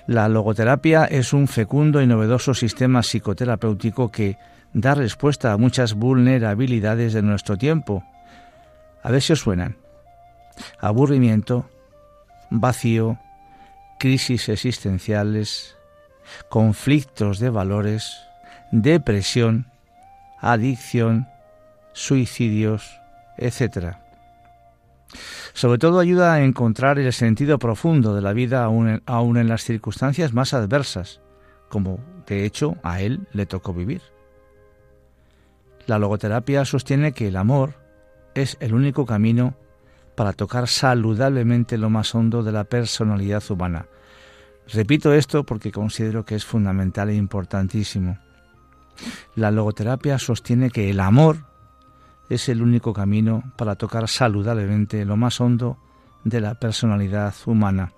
La 0.07 0.27
logoterapia 0.27 1.05
es 1.05 1.33
un 1.33 1.47
fecundo 1.47 2.01
y 2.01 2.07
novedoso 2.07 2.53
sistema 2.53 3.03
psicoterapéutico 3.03 4.11
que 4.11 4.37
da 4.73 4.95
respuesta 4.95 5.51
a 5.51 5.57
muchas 5.57 5.93
vulnerabilidades 5.93 7.13
de 7.13 7.21
nuestro 7.21 7.57
tiempo. 7.57 8.03
A 9.03 9.11
ver 9.11 9.21
si 9.21 9.33
os 9.33 9.39
suenan. 9.39 9.77
Aburrimiento, 10.79 11.69
vacío, 12.49 13.19
crisis 13.99 14.49
existenciales, 14.49 15.77
conflictos 16.49 17.39
de 17.39 17.49
valores, 17.49 18.21
depresión, 18.71 19.67
adicción, 20.39 21.27
suicidios, 21.93 22.99
etc. 23.37 23.95
Sobre 25.53 25.77
todo 25.77 25.99
ayuda 25.99 26.33
a 26.33 26.43
encontrar 26.43 26.99
el 26.99 27.11
sentido 27.13 27.59
profundo 27.59 28.15
de 28.15 28.21
la 28.21 28.33
vida 28.33 28.63
aún 28.63 28.87
en, 28.87 29.37
en 29.37 29.47
las 29.47 29.63
circunstancias 29.63 30.33
más 30.33 30.53
adversas, 30.53 31.21
como 31.69 31.99
de 32.27 32.45
hecho 32.45 32.75
a 32.83 33.01
él 33.01 33.27
le 33.33 33.45
tocó 33.45 33.73
vivir. 33.73 34.01
La 35.87 35.99
logoterapia 35.99 36.63
sostiene 36.63 37.11
que 37.11 37.27
el 37.27 37.35
amor 37.35 37.73
es 38.33 38.57
el 38.59 38.73
único 38.73 39.05
camino 39.05 39.55
para 40.15 40.33
tocar 40.33 40.67
saludablemente 40.67 41.77
lo 41.77 41.89
más 41.89 42.13
hondo 42.15 42.43
de 42.43 42.51
la 42.51 42.63
personalidad 42.63 43.43
humana. 43.49 43.87
Repito 44.73 45.13
esto 45.13 45.43
porque 45.43 45.71
considero 45.71 46.23
que 46.23 46.35
es 46.35 46.45
fundamental 46.45 47.09
e 47.09 47.15
importantísimo. 47.15 48.17
La 49.35 49.51
logoterapia 49.51 50.17
sostiene 50.17 50.69
que 50.69 50.89
el 50.89 50.99
amor 50.99 51.45
es 52.29 52.47
el 52.47 52.61
único 52.61 52.93
camino 52.93 53.51
para 53.57 53.75
tocar 53.75 54.07
saludablemente 54.07 55.03
lo 55.03 55.17
más 55.17 55.41
hondo 55.41 55.77
de 56.23 56.39
la 56.39 56.55
personalidad 56.55 57.33
humana. 57.45 57.91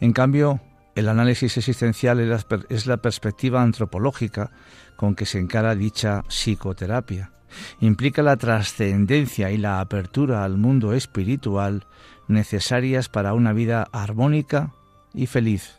En 0.00 0.12
cambio, 0.12 0.60
el 0.94 1.08
análisis 1.08 1.56
existencial 1.56 2.20
es 2.68 2.86
la 2.86 2.96
perspectiva 2.98 3.62
antropológica 3.62 4.50
con 4.96 5.14
que 5.14 5.26
se 5.26 5.38
encara 5.38 5.74
dicha 5.74 6.22
psicoterapia. 6.28 7.32
Implica 7.80 8.22
la 8.22 8.36
trascendencia 8.36 9.50
y 9.50 9.58
la 9.58 9.80
apertura 9.80 10.44
al 10.44 10.58
mundo 10.58 10.92
espiritual 10.92 11.86
necesarias 12.28 13.08
para 13.08 13.34
una 13.34 13.52
vida 13.52 13.88
armónica 13.92 14.72
y 15.14 15.26
feliz. 15.26 15.78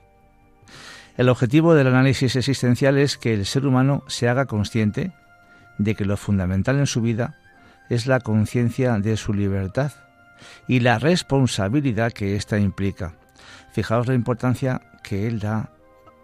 El 1.18 1.30
objetivo 1.30 1.76
del 1.76 1.88
análisis 1.88 2.36
existencial 2.36 2.98
es 2.98 3.18
que 3.18 3.34
el 3.34 3.46
ser 3.46 3.68
humano 3.68 4.04
se 4.08 4.28
haga 4.30 4.46
consciente 4.46 5.14
de 5.78 5.96
que 5.96 6.06
lo 6.06 6.18
fundamental 6.18 6.80
en 6.80 6.88
su 6.88 7.02
vida 7.02 7.38
es 7.90 8.08
la 8.08 8.20
conciencia 8.20 8.98
de 8.98 9.18
su 9.18 9.34
libertad 9.34 9.92
y 10.68 10.80
la 10.80 11.00
responsabilidad 11.00 12.12
que 12.12 12.36
ésta 12.36 12.58
implica. 12.58 13.14
Fijaos 13.72 14.08
la 14.08 14.14
importancia 14.14 14.82
que 15.04 15.28
él 15.28 15.40
da 15.40 15.70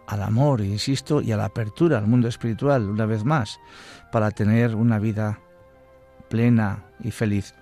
al 0.06 0.22
amor, 0.22 0.60
insisto, 0.60 1.20
y 1.20 1.30
a 1.30 1.36
la 1.36 1.44
apertura 1.44 1.98
al 1.98 2.06
mundo 2.06 2.26
espiritual, 2.26 2.88
una 2.88 3.06
vez 3.06 3.24
más, 3.24 3.60
para 4.10 4.32
tener 4.32 4.74
una 4.74 4.98
vida 4.98 5.38
plena 6.28 6.82
y 6.98 7.12
feliz. 7.12 7.54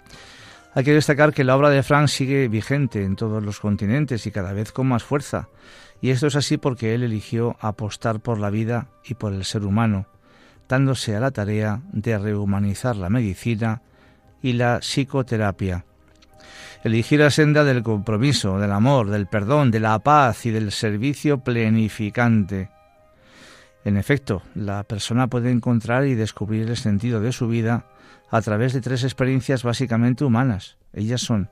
Hay 0.79 0.85
que 0.85 0.95
destacar 0.95 1.35
que 1.35 1.43
la 1.43 1.57
obra 1.57 1.71
de 1.71 1.83
Frank 1.83 2.07
sigue 2.07 2.47
vigente 2.47 3.03
en 3.03 3.17
todos 3.17 3.43
los 3.43 3.59
continentes 3.59 4.25
y 4.29 4.31
cada 4.31 4.53
vez 4.53 4.71
con 4.71 4.87
más 4.87 5.03
fuerza, 5.03 5.49
y 6.01 6.11
esto 6.11 6.29
es 6.29 6.37
así 6.37 6.57
porque 6.57 6.95
él 6.95 7.03
eligió 7.03 7.57
apostar 7.59 8.21
por 8.21 8.39
la 8.39 8.49
vida 8.49 8.87
y 9.05 9.15
por 9.15 9.33
el 9.33 9.45
ser 9.45 9.65
humano, 9.65 10.07
dándose 10.69 11.17
a 11.17 11.21
la 11.21 11.33
tarea 11.33 11.83
de 11.91 12.17
rehumanizar 12.17 12.95
la 12.95 13.11
medicina 13.11 13.83
y 14.41 14.53
la 14.53 14.79
psicoterapia. 14.79 15.85
Elegir 16.85 17.19
la 17.19 17.31
senda 17.31 17.65
del 17.65 17.83
compromiso, 17.83 18.61
del 18.61 18.71
amor, 18.71 19.11
del 19.11 19.27
perdón, 19.27 19.73
de 19.73 19.81
la 19.81 19.99
paz 19.99 20.47
y 20.47 20.53
del 20.53 20.71
servicio 20.71 21.39
plenificante. 21.41 22.71
En 23.89 23.97
efecto, 23.97 24.43
la 24.55 24.85
persona 24.85 25.29
puede 25.29 25.51
encontrar 25.51 26.07
y 26.07 26.15
descubrir 26.15 26.69
el 26.69 26.77
sentido 26.77 27.23
de 27.23 27.33
su 27.33 27.49
vida 27.49 27.87
a 28.31 28.43
través 28.43 28.75
de 28.75 28.83
tres 28.83 29.03
experiencias 29.03 29.63
básicamente 29.63 30.27
humanas. 30.27 30.77
Ellas 30.93 31.23
son 31.23 31.49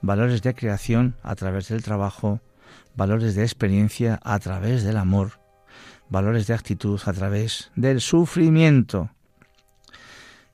valores 0.00 0.40
de 0.40 0.54
creación 0.54 1.14
a 1.22 1.34
través 1.34 1.68
del 1.68 1.82
trabajo, 1.82 2.40
valores 2.96 3.34
de 3.34 3.42
experiencia 3.42 4.18
a 4.24 4.38
través 4.38 4.82
del 4.82 4.96
amor 4.96 5.44
valores 6.08 6.46
de 6.46 6.54
actitud 6.54 6.98
a 7.04 7.12
través 7.12 7.70
del 7.76 8.00
sufrimiento. 8.00 9.10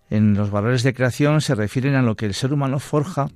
En 0.09 0.35
los 0.35 0.51
valores 0.51 0.83
de 0.83 0.95
creación 0.95 1.41
se 1.43 1.55
refieren 1.55 1.95
a 1.95 2.03
lo 2.03 2.17
que 2.17 2.27
el 2.27 2.35
ser 2.35 2.53
humano 2.53 2.81
forja 2.81 3.29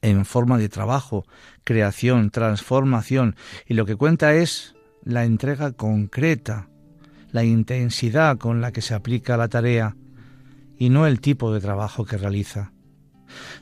en 0.00 0.24
forma 0.24 0.58
de 0.58 0.68
trabajo, 0.68 1.26
creación, 1.64 2.30
transformación, 2.30 3.34
y 3.66 3.74
lo 3.74 3.84
que 3.84 3.96
cuenta 3.96 4.34
es 4.34 4.76
la 5.02 5.24
entrega 5.24 5.72
concreta, 5.72 6.68
la 7.32 7.44
intensidad 7.44 8.38
con 8.38 8.60
la 8.60 8.72
que 8.72 8.82
se 8.82 8.94
aplica 8.94 9.36
la 9.36 9.48
tarea, 9.48 9.96
y 10.76 10.88
no 10.88 11.06
el 11.06 11.20
tipo 11.20 11.52
de 11.52 11.60
trabajo 11.60 12.04
que 12.04 12.16
realiza. 12.16 12.72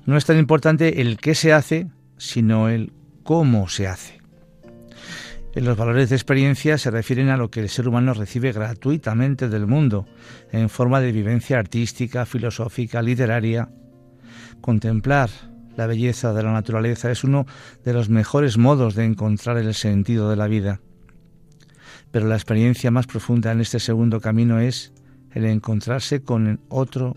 No 0.06 0.16
es 0.16 0.24
tan 0.24 0.38
importante 0.38 1.00
el 1.00 1.18
qué 1.18 1.34
se 1.34 1.52
hace, 1.52 1.88
sino 2.16 2.68
el 2.68 2.92
cómo 3.22 3.68
se 3.68 3.88
hace. 3.88 4.18
En 5.54 5.64
los 5.64 5.76
valores 5.76 6.10
de 6.10 6.16
experiencia 6.16 6.78
se 6.78 6.90
refieren 6.90 7.30
a 7.30 7.36
lo 7.36 7.50
que 7.50 7.60
el 7.60 7.68
ser 7.68 7.88
humano 7.88 8.14
recibe 8.14 8.52
gratuitamente 8.52 9.48
del 9.48 9.66
mundo, 9.66 10.06
en 10.52 10.68
forma 10.68 11.00
de 11.00 11.10
vivencia 11.10 11.58
artística, 11.58 12.26
filosófica, 12.26 13.02
literaria. 13.02 13.68
Contemplar 14.60 15.30
la 15.76 15.86
belleza 15.86 16.32
de 16.32 16.42
la 16.42 16.52
naturaleza 16.52 17.10
es 17.10 17.24
uno 17.24 17.46
de 17.84 17.92
los 17.92 18.08
mejores 18.08 18.58
modos 18.58 18.94
de 18.94 19.04
encontrar 19.04 19.58
el 19.58 19.74
sentido 19.74 20.30
de 20.30 20.36
la 20.36 20.46
vida. 20.46 20.80
Pero 22.10 22.26
la 22.26 22.36
experiencia 22.36 22.90
más 22.90 23.06
profunda 23.06 23.52
en 23.52 23.60
este 23.60 23.80
segundo 23.80 24.20
camino 24.20 24.60
es 24.60 24.92
el 25.32 25.44
encontrarse 25.44 26.22
con 26.22 26.60
otro 26.68 27.16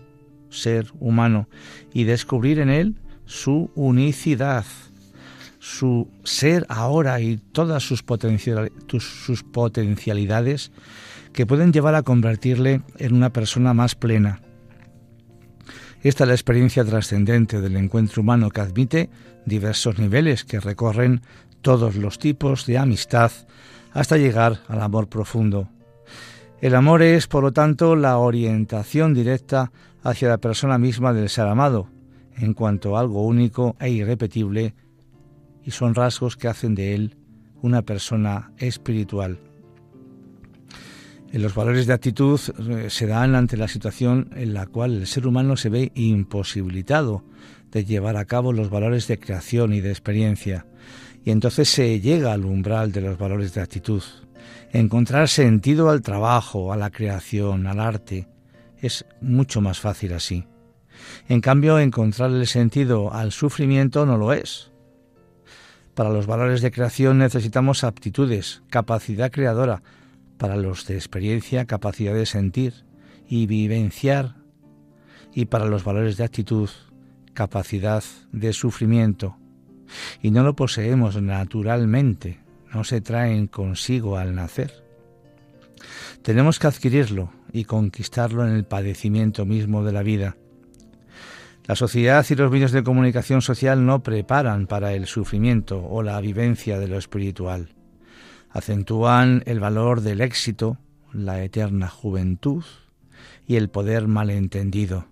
ser 0.50 0.86
humano 1.00 1.48
y 1.92 2.04
descubrir 2.04 2.58
en 2.58 2.68
él 2.68 2.96
su 3.24 3.70
unicidad 3.74 4.66
su 5.62 6.08
ser 6.24 6.66
ahora 6.68 7.20
y 7.20 7.36
todas 7.36 7.84
sus, 7.84 8.02
potencialidades 8.02 10.72
que 11.32 11.46
pueden 11.46 11.72
llevar 11.72 11.94
a 11.94 12.02
convertirle 12.02 12.82
en 12.98 13.14
una 13.14 13.32
persona 13.32 13.72
más 13.72 13.94
plena. 13.94 14.40
Esta 16.02 16.24
es 16.24 16.28
la 16.28 16.34
experiencia 16.34 16.84
trascendente 16.84 17.60
del 17.60 17.76
encuentro 17.76 18.22
humano 18.22 18.50
que 18.50 18.60
admite 18.60 19.08
diversos 19.46 20.00
niveles 20.00 20.44
que 20.44 20.58
recorren 20.58 21.20
todos 21.60 21.94
los 21.94 22.18
tipos 22.18 22.66
de 22.66 22.78
amistad 22.78 23.30
hasta 23.92 24.16
llegar 24.16 24.60
al 24.68 24.80
amor 24.80 25.08
profundo. 25.08 25.68
El 26.60 26.74
amor 26.74 27.02
es, 27.02 27.26
por 27.26 27.42
lo 27.42 27.52
tanto, 27.52 27.96
la 27.96 28.18
orientación 28.18 29.14
directa 29.14 29.72
hacia 30.02 30.28
la 30.28 30.38
persona 30.38 30.78
misma 30.78 31.12
del 31.12 31.28
ser 31.28 31.46
amado, 31.46 31.88
en 32.36 32.54
cuanto 32.54 32.96
a 32.96 33.00
algo 33.00 33.26
único 33.26 33.76
e 33.80 33.90
irrepetible 33.90 34.74
y 35.64 35.70
son 35.70 35.94
rasgos 35.94 36.36
que 36.36 36.48
hacen 36.48 36.74
de 36.74 36.94
él 36.94 37.16
una 37.60 37.82
persona 37.82 38.52
espiritual. 38.58 39.38
Los 41.32 41.54
valores 41.54 41.86
de 41.86 41.94
actitud 41.94 42.38
eh, 42.58 42.90
se 42.90 43.06
dan 43.06 43.34
ante 43.34 43.56
la 43.56 43.68
situación 43.68 44.28
en 44.36 44.52
la 44.52 44.66
cual 44.66 44.98
el 44.98 45.06
ser 45.06 45.26
humano 45.26 45.56
se 45.56 45.70
ve 45.70 45.90
imposibilitado 45.94 47.24
de 47.70 47.86
llevar 47.86 48.18
a 48.18 48.26
cabo 48.26 48.52
los 48.52 48.68
valores 48.68 49.08
de 49.08 49.18
creación 49.18 49.72
y 49.72 49.80
de 49.80 49.90
experiencia, 49.90 50.66
y 51.24 51.30
entonces 51.30 51.68
se 51.68 52.00
llega 52.00 52.32
al 52.32 52.44
umbral 52.44 52.92
de 52.92 53.00
los 53.00 53.18
valores 53.18 53.54
de 53.54 53.60
actitud. 53.60 54.02
Encontrar 54.72 55.28
sentido 55.28 55.90
al 55.90 56.02
trabajo, 56.02 56.72
a 56.72 56.76
la 56.76 56.90
creación, 56.90 57.66
al 57.66 57.78
arte, 57.78 58.28
es 58.80 59.04
mucho 59.20 59.60
más 59.60 59.78
fácil 59.80 60.12
así. 60.14 60.44
En 61.28 61.40
cambio, 61.40 61.78
encontrar 61.78 62.30
el 62.30 62.46
sentido 62.46 63.12
al 63.12 63.32
sufrimiento 63.32 64.06
no 64.06 64.16
lo 64.16 64.32
es. 64.32 64.70
Para 65.94 66.10
los 66.10 66.26
valores 66.26 66.62
de 66.62 66.70
creación 66.70 67.18
necesitamos 67.18 67.84
aptitudes, 67.84 68.62
capacidad 68.70 69.30
creadora. 69.30 69.82
Para 70.38 70.56
los 70.56 70.86
de 70.86 70.94
experiencia, 70.94 71.66
capacidad 71.66 72.14
de 72.14 72.26
sentir 72.26 72.86
y 73.28 73.46
vivenciar. 73.46 74.36
Y 75.34 75.46
para 75.46 75.66
los 75.66 75.84
valores 75.84 76.16
de 76.16 76.24
actitud, 76.24 76.70
capacidad 77.34 78.02
de 78.32 78.52
sufrimiento. 78.52 79.36
Y 80.22 80.30
no 80.30 80.42
lo 80.42 80.54
poseemos 80.54 81.20
naturalmente, 81.20 82.40
no 82.72 82.84
se 82.84 83.00
traen 83.00 83.46
consigo 83.46 84.16
al 84.16 84.34
nacer. 84.34 84.82
Tenemos 86.22 86.58
que 86.58 86.68
adquirirlo 86.68 87.32
y 87.52 87.64
conquistarlo 87.64 88.46
en 88.46 88.54
el 88.54 88.64
padecimiento 88.64 89.44
mismo 89.44 89.84
de 89.84 89.92
la 89.92 90.02
vida. 90.02 90.36
La 91.64 91.76
sociedad 91.76 92.26
y 92.28 92.34
los 92.34 92.50
medios 92.50 92.72
de 92.72 92.82
comunicación 92.82 93.40
social 93.40 93.86
no 93.86 94.02
preparan 94.02 94.66
para 94.66 94.94
el 94.94 95.06
sufrimiento 95.06 95.84
o 95.84 96.02
la 96.02 96.20
vivencia 96.20 96.78
de 96.78 96.88
lo 96.88 96.98
espiritual. 96.98 97.68
Acentúan 98.50 99.42
el 99.46 99.60
valor 99.60 100.00
del 100.00 100.20
éxito, 100.20 100.78
la 101.12 101.42
eterna 101.42 101.88
juventud 101.88 102.64
y 103.46 103.56
el 103.56 103.68
poder 103.68 104.08
malentendido. 104.08 105.06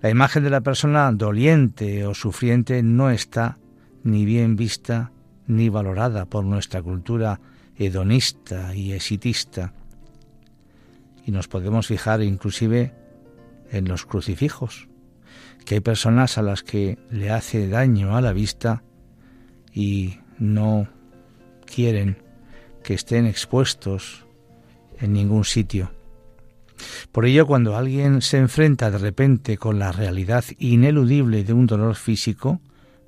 La 0.00 0.10
imagen 0.10 0.44
de 0.44 0.50
la 0.50 0.60
persona 0.60 1.10
doliente 1.12 2.06
o 2.06 2.14
sufriente 2.14 2.82
no 2.82 3.10
está 3.10 3.58
ni 4.02 4.24
bien 4.24 4.56
vista 4.56 5.12
ni 5.46 5.68
valorada 5.68 6.26
por 6.26 6.44
nuestra 6.44 6.82
cultura 6.82 7.40
hedonista 7.76 8.74
y 8.74 8.92
exitista. 8.92 9.72
Y 11.24 11.32
nos 11.32 11.48
podemos 11.48 11.86
fijar 11.86 12.22
inclusive 12.22 12.94
en 13.70 13.88
los 13.88 14.06
crucifijos 14.06 14.88
que 15.64 15.76
hay 15.76 15.80
personas 15.80 16.38
a 16.38 16.42
las 16.42 16.62
que 16.62 16.98
le 17.10 17.30
hace 17.30 17.68
daño 17.68 18.16
a 18.16 18.20
la 18.20 18.32
vista 18.32 18.84
y 19.72 20.20
no 20.38 20.88
quieren 21.64 22.22
que 22.84 22.94
estén 22.94 23.26
expuestos 23.26 24.24
en 25.00 25.12
ningún 25.12 25.44
sitio. 25.44 25.95
Por 27.12 27.26
ello, 27.26 27.46
cuando 27.46 27.76
alguien 27.76 28.22
se 28.22 28.38
enfrenta 28.38 28.90
de 28.90 28.98
repente 28.98 29.56
con 29.58 29.78
la 29.78 29.92
realidad 29.92 30.44
ineludible 30.58 31.44
de 31.44 31.52
un 31.52 31.66
dolor 31.66 31.94
físico, 31.94 32.60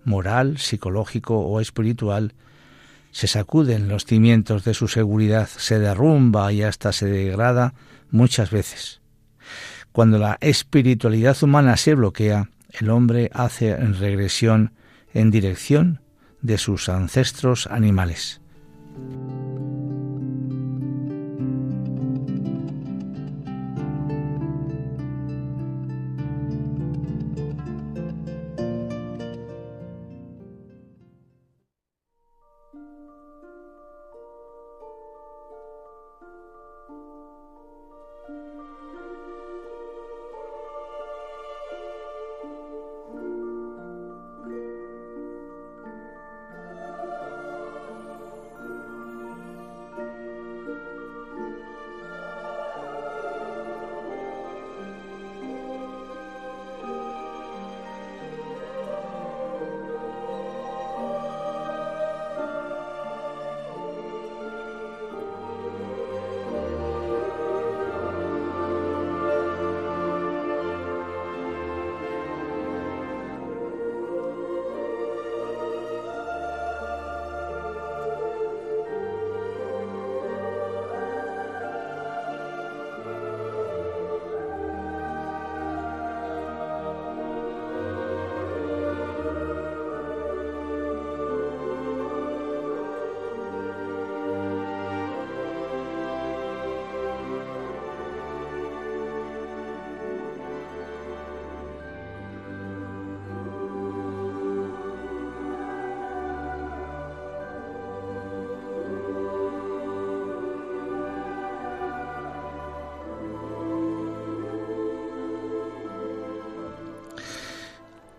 moral, 0.04 0.58
psicológico 0.58 1.38
o 1.38 1.60
espiritual, 1.60 2.34
se 3.10 3.26
sacuden 3.26 3.88
los 3.88 4.04
cimientos 4.04 4.64
de 4.64 4.74
su 4.74 4.88
seguridad, 4.88 5.48
se 5.48 5.78
derrumba 5.78 6.52
y 6.52 6.62
hasta 6.62 6.92
se 6.92 7.06
degrada 7.06 7.74
muchas 8.10 8.50
veces. 8.50 9.00
Cuando 9.92 10.18
la 10.18 10.38
espiritualidad 10.40 11.36
humana 11.42 11.76
se 11.76 11.94
bloquea, 11.94 12.50
el 12.80 12.90
hombre 12.90 13.30
hace 13.32 13.76
regresión 13.76 14.72
en 15.14 15.30
dirección 15.30 16.00
de 16.42 16.58
sus 16.58 16.88
ancestros 16.88 17.66
animales. 17.66 18.40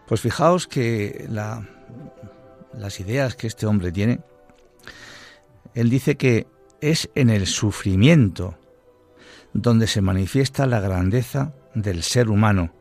Pues 0.09 0.21
fijaos 0.21 0.67
que 0.67 1.27
las 1.29 2.99
ideas 2.99 3.35
que 3.35 3.45
este 3.45 3.67
hombre 3.67 3.91
tiene, 3.91 4.21
él 5.75 5.91
dice 5.91 6.17
que 6.17 6.47
es 6.81 7.11
en 7.13 7.29
el 7.29 7.45
sufrimiento 7.45 8.57
donde 9.53 9.85
se 9.85 10.01
manifiesta 10.01 10.65
la 10.65 10.79
grandeza 10.79 11.53
del 11.75 12.01
ser 12.01 12.31
humano, 12.31 12.73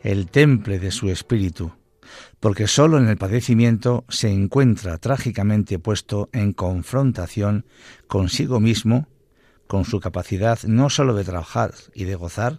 el 0.00 0.30
temple 0.30 0.78
de 0.78 0.92
su 0.92 1.10
espíritu, 1.10 1.72
porque 2.40 2.66
sólo 2.66 2.96
en 2.96 3.08
el 3.08 3.18
padecimiento 3.18 4.06
se 4.08 4.30
encuentra 4.30 4.96
trágicamente 4.96 5.78
puesto 5.78 6.30
en 6.32 6.54
confrontación 6.54 7.66
consigo 8.06 8.60
mismo, 8.60 9.08
con 9.66 9.84
su 9.84 10.00
capacidad 10.00 10.58
no 10.62 10.88
sólo 10.88 11.12
de 11.12 11.24
trabajar 11.24 11.74
y 11.92 12.04
de 12.04 12.14
gozar, 12.14 12.56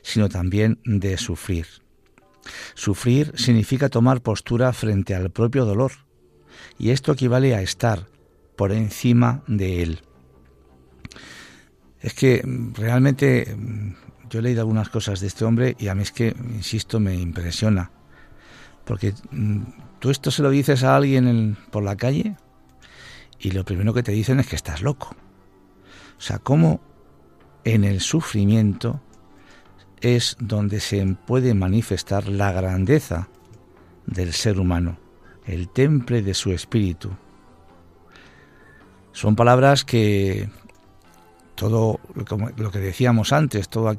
sino 0.00 0.30
también 0.30 0.80
de 0.86 1.18
sufrir. 1.18 1.66
Sufrir 2.74 3.32
significa 3.36 3.88
tomar 3.88 4.22
postura 4.22 4.72
frente 4.72 5.14
al 5.14 5.30
propio 5.30 5.64
dolor, 5.64 5.92
y 6.78 6.90
esto 6.90 7.12
equivale 7.12 7.54
a 7.54 7.62
estar 7.62 8.06
por 8.56 8.72
encima 8.72 9.42
de 9.46 9.82
él. 9.82 10.00
Es 12.00 12.14
que 12.14 12.42
mm, 12.44 12.74
realmente 12.74 13.54
mm, 13.56 13.94
yo 14.30 14.40
he 14.40 14.42
leído 14.42 14.60
algunas 14.60 14.88
cosas 14.88 15.20
de 15.20 15.26
este 15.26 15.44
hombre 15.44 15.76
y 15.78 15.88
a 15.88 15.94
mí 15.94 16.02
es 16.02 16.12
que, 16.12 16.34
insisto, 16.54 17.00
me 17.00 17.14
impresiona. 17.14 17.90
Porque 18.84 19.14
mm, 19.30 19.62
tú 19.98 20.10
esto 20.10 20.30
se 20.30 20.42
lo 20.42 20.50
dices 20.50 20.84
a 20.84 20.96
alguien 20.96 21.56
por 21.70 21.82
la 21.82 21.96
calle 21.96 22.36
y 23.38 23.50
lo 23.50 23.64
primero 23.64 23.92
que 23.92 24.02
te 24.02 24.12
dicen 24.12 24.40
es 24.40 24.46
que 24.46 24.56
estás 24.56 24.82
loco. 24.82 25.16
O 26.18 26.20
sea, 26.20 26.38
cómo 26.38 26.80
en 27.64 27.84
el 27.84 28.00
sufrimiento 28.00 29.02
es 30.00 30.36
donde 30.40 30.80
se 30.80 31.04
puede 31.26 31.54
manifestar 31.54 32.28
la 32.28 32.52
grandeza 32.52 33.28
del 34.06 34.32
ser 34.32 34.60
humano, 34.60 34.98
el 35.46 35.68
temple 35.68 36.22
de 36.22 36.34
su 36.34 36.52
espíritu. 36.52 37.10
Son 39.12 39.34
palabras 39.34 39.84
que 39.84 40.48
todo 41.54 42.00
lo 42.56 42.70
que 42.70 42.78
decíamos 42.78 43.32
antes, 43.32 43.68
todo 43.68 43.96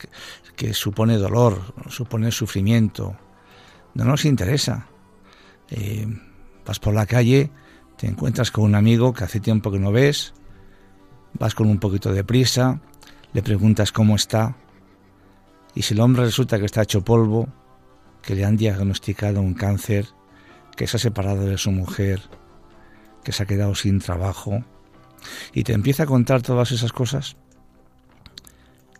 que 0.56 0.74
supone 0.74 1.18
dolor, 1.18 1.74
supone 1.89 2.32
sufrimiento, 2.32 3.18
no 3.95 4.06
nos 4.06 4.26
interesa. 4.26 4.88
Eh, 5.70 6.08
vas 6.66 6.80
por 6.80 6.93
la 6.93 7.06
calle, 7.06 7.50
te 7.98 8.08
encuentras 8.08 8.52
con 8.52 8.66
un 8.66 8.76
amigo 8.76 9.14
que 9.14 9.24
hace 9.24 9.39
tiempo 9.39 9.72
que 9.72 9.80
no 9.80 9.91
ves, 9.91 10.34
vas 11.34 11.56
con 11.56 11.68
un 11.68 11.80
poquito 11.80 12.14
de 12.14 12.24
prisa, 12.24 12.80
le 13.34 13.41
preguntas 13.41 13.91
cómo 13.91 14.16
está, 14.16 14.56
y 15.78 15.84
si 15.84 15.93
el 15.93 15.99
hombre 15.99 16.23
resulta 16.23 16.57
que 16.57 16.65
está 16.65 16.82
hecho 16.82 17.03
polvo, 17.03 17.47
que 18.23 18.34
le 18.34 18.45
han 18.45 18.57
diagnosticado 18.57 19.41
un 19.41 19.53
cáncer, 19.53 20.07
que 20.75 20.88
se 20.88 20.97
ha 20.97 20.99
separado 20.99 21.45
de 21.45 21.59
su 21.59 21.71
mujer, 21.71 22.19
que 23.23 23.32
se 23.32 23.43
ha 23.43 23.45
quedado 23.45 23.75
sin 23.75 23.99
trabajo, 23.99 24.65
y 25.53 25.63
te 25.63 25.73
empieza 25.73 26.01
a 26.01 26.05
contar 26.07 26.41
todas 26.41 26.71
esas 26.71 26.91
cosas 26.91 27.38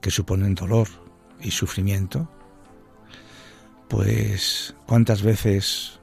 que 0.02 0.12
suponen 0.12 0.54
dolor 0.54 0.88
y 1.42 1.50
sufrimiento, 1.50 2.30
pues 3.88 4.76
cuántas 4.86 5.24
veces 5.24 6.00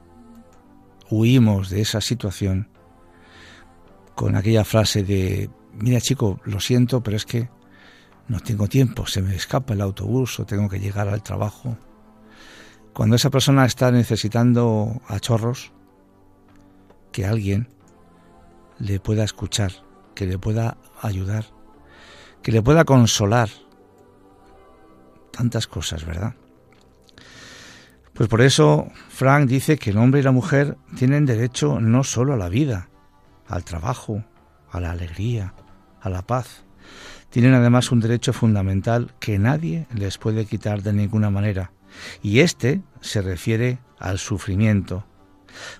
huimos 1.09 1.69
de 1.69 1.79
esa 1.79 2.01
situación 2.01 2.67
con 4.13 4.35
aquella 4.35 4.65
frase 4.65 5.03
de, 5.03 5.49
mira 5.71 6.01
chico, 6.01 6.41
lo 6.43 6.59
siento, 6.59 7.01
pero 7.01 7.15
es 7.15 7.25
que 7.25 7.47
no 8.27 8.39
tengo 8.39 8.67
tiempo, 8.67 9.05
se 9.05 9.21
me 9.21 9.35
escapa 9.35 9.73
el 9.73 9.81
autobús 9.81 10.39
o 10.39 10.45
tengo 10.45 10.67
que 10.69 10.79
llegar 10.79 11.07
al 11.07 11.21
trabajo. 11.21 11.77
Cuando 12.93 13.15
esa 13.15 13.29
persona 13.29 13.65
está 13.65 13.91
necesitando 13.91 15.01
a 15.07 15.19
chorros, 15.19 15.73
que 17.11 17.25
alguien 17.25 17.69
le 18.79 18.99
pueda 18.99 19.23
escuchar, 19.23 19.71
que 20.15 20.25
le 20.25 20.37
pueda 20.37 20.77
ayudar, 21.01 21.45
que 22.41 22.51
le 22.51 22.61
pueda 22.61 22.83
consolar. 22.85 23.49
Tantas 25.31 25.67
cosas, 25.67 26.05
¿verdad? 26.05 26.35
Pues 28.13 28.29
por 28.29 28.41
eso 28.41 28.87
Frank 29.09 29.47
dice 29.47 29.77
que 29.77 29.89
el 29.89 29.97
hombre 29.97 30.21
y 30.21 30.23
la 30.23 30.31
mujer 30.31 30.77
tienen 30.95 31.25
derecho 31.25 31.79
no 31.81 32.03
solo 32.03 32.33
a 32.33 32.37
la 32.37 32.49
vida, 32.49 32.89
al 33.47 33.65
trabajo, 33.65 34.23
a 34.71 34.79
la 34.79 34.91
alegría, 34.91 35.53
a 36.01 36.09
la 36.09 36.21
paz, 36.21 36.63
tienen 37.29 37.53
además 37.53 37.91
un 37.91 37.99
derecho 37.99 38.33
fundamental 38.33 39.13
que 39.19 39.39
nadie 39.39 39.87
les 39.93 40.17
puede 40.17 40.45
quitar 40.45 40.81
de 40.81 40.93
ninguna 40.93 41.29
manera, 41.29 41.71
y 42.21 42.39
este 42.39 42.81
se 43.01 43.21
refiere 43.21 43.79
al 43.99 44.19
sufrimiento, 44.19 45.05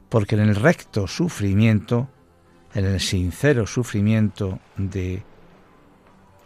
porque 0.09 0.35
en 0.35 0.41
el 0.41 0.55
recto 0.55 1.07
sufrimiento, 1.07 2.09
en 2.73 2.85
el 2.85 2.99
sincero 2.99 3.67
sufrimiento 3.67 4.59
de 4.77 5.23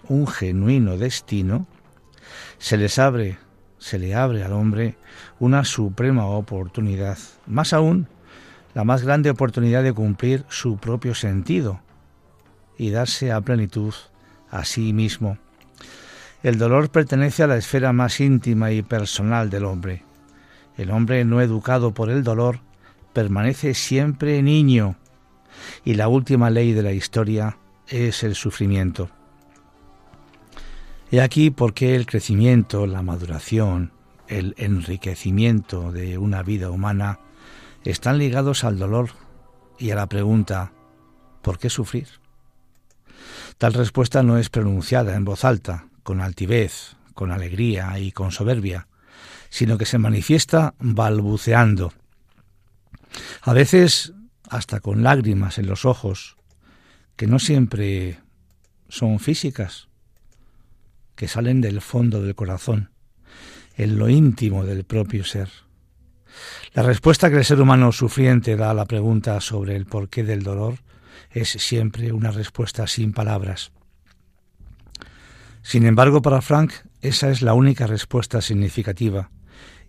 un 0.08 0.28
genuino 0.28 0.98
destino, 0.98 1.68
se 2.58 2.78
les 2.78 3.00
abre, 3.00 3.38
se 3.78 4.00
le 4.00 4.16
abre 4.16 4.44
al 4.44 4.54
hombre 4.54 4.98
una 5.40 5.64
suprema 5.64 6.26
oportunidad, 6.26 7.18
más 7.48 7.74
aún 7.74 8.08
la 8.74 8.84
más 8.84 9.04
grande 9.04 9.30
oportunidad 9.30 9.84
de 9.84 9.94
cumplir 9.94 10.46
su 10.50 10.78
propio 10.78 11.16
sentido 11.16 11.82
y 12.78 12.92
darse 12.92 13.32
a 13.32 13.42
plenitud 13.42 13.94
a 14.52 14.66
sí 14.66 14.94
mismo. 14.94 15.38
El 16.42 16.58
dolor 16.58 16.90
pertenece 16.90 17.44
a 17.44 17.48
la 17.48 17.58
esfera 17.58 17.92
más 17.92 18.20
íntima 18.20 18.72
y 18.72 18.82
personal 18.82 19.50
del 19.50 19.66
hombre. 19.66 20.04
El 20.78 20.92
hombre 20.92 21.26
no 21.26 21.42
educado 21.42 21.94
por 21.94 22.10
el 22.10 22.24
dolor 22.24 22.62
permanece 23.14 23.74
siempre 23.74 24.42
niño 24.42 24.96
y 25.84 25.96
la 25.96 26.08
última 26.08 26.50
ley 26.50 26.72
de 26.74 26.84
la 26.84 26.94
historia 26.94 27.58
es 27.88 28.24
el 28.24 28.36
sufrimiento. 28.36 29.10
He 31.12 31.22
aquí 31.22 31.50
por 31.50 31.74
qué 31.74 31.96
el 31.96 32.06
crecimiento, 32.06 32.86
la 32.86 33.02
maduración, 33.02 33.92
el 34.28 34.54
enriquecimiento 34.58 35.92
de 35.92 36.18
una 36.18 36.44
vida 36.44 36.70
humana 36.70 37.20
están 37.84 38.20
ligados 38.20 38.64
al 38.64 38.78
dolor 38.78 39.10
y 39.80 39.92
a 39.92 39.96
la 39.96 40.08
pregunta 40.08 40.72
¿por 41.42 41.58
qué 41.58 41.70
sufrir? 41.70 42.08
Tal 43.58 43.74
respuesta 43.74 44.24
no 44.24 44.38
es 44.38 44.50
pronunciada 44.50 45.16
en 45.16 45.26
voz 45.26 45.46
alta, 45.46 45.88
con 46.04 46.22
altivez, 46.22 46.96
con 47.14 47.32
alegría 47.32 48.00
y 48.00 48.12
con 48.12 48.32
soberbia, 48.32 48.88
sino 49.50 49.78
que 49.78 49.86
se 49.86 49.98
manifiesta 49.98 50.76
balbuceando. 50.80 51.94
A 53.42 53.54
veces 53.54 54.14
hasta 54.50 54.80
con 54.80 55.04
lágrimas 55.04 55.58
en 55.58 55.68
los 55.68 55.86
ojos, 55.86 56.38
que 57.16 57.28
no 57.28 57.40
siempre 57.40 58.20
son 58.88 59.20
físicas, 59.20 59.88
que 61.16 61.28
salen 61.28 61.62
del 61.62 61.82
fondo 61.82 62.22
del 62.22 62.36
corazón, 62.36 62.92
en 63.76 64.00
lo 64.00 64.10
íntimo 64.10 64.66
del 64.66 64.84
propio 64.84 65.24
ser. 65.24 65.50
La 66.74 66.84
respuesta 66.84 67.30
que 67.30 67.38
el 67.38 67.46
ser 67.46 67.62
humano 67.62 67.92
sufriente 67.92 68.56
da 68.56 68.72
a 68.72 68.74
la 68.74 68.86
pregunta 68.86 69.40
sobre 69.42 69.76
el 69.76 69.86
porqué 69.86 70.24
del 70.24 70.44
dolor 70.44 70.76
es 71.32 71.50
siempre 71.50 72.12
una 72.12 72.32
respuesta 72.32 72.88
sin 72.88 73.14
palabras. 73.14 73.72
Sin 75.62 75.86
embargo, 75.86 76.22
para 76.22 76.42
Frank, 76.42 76.74
esa 77.02 77.30
es 77.30 77.42
la 77.42 77.54
única 77.54 77.88
respuesta 77.88 78.42
significativa, 78.42 79.32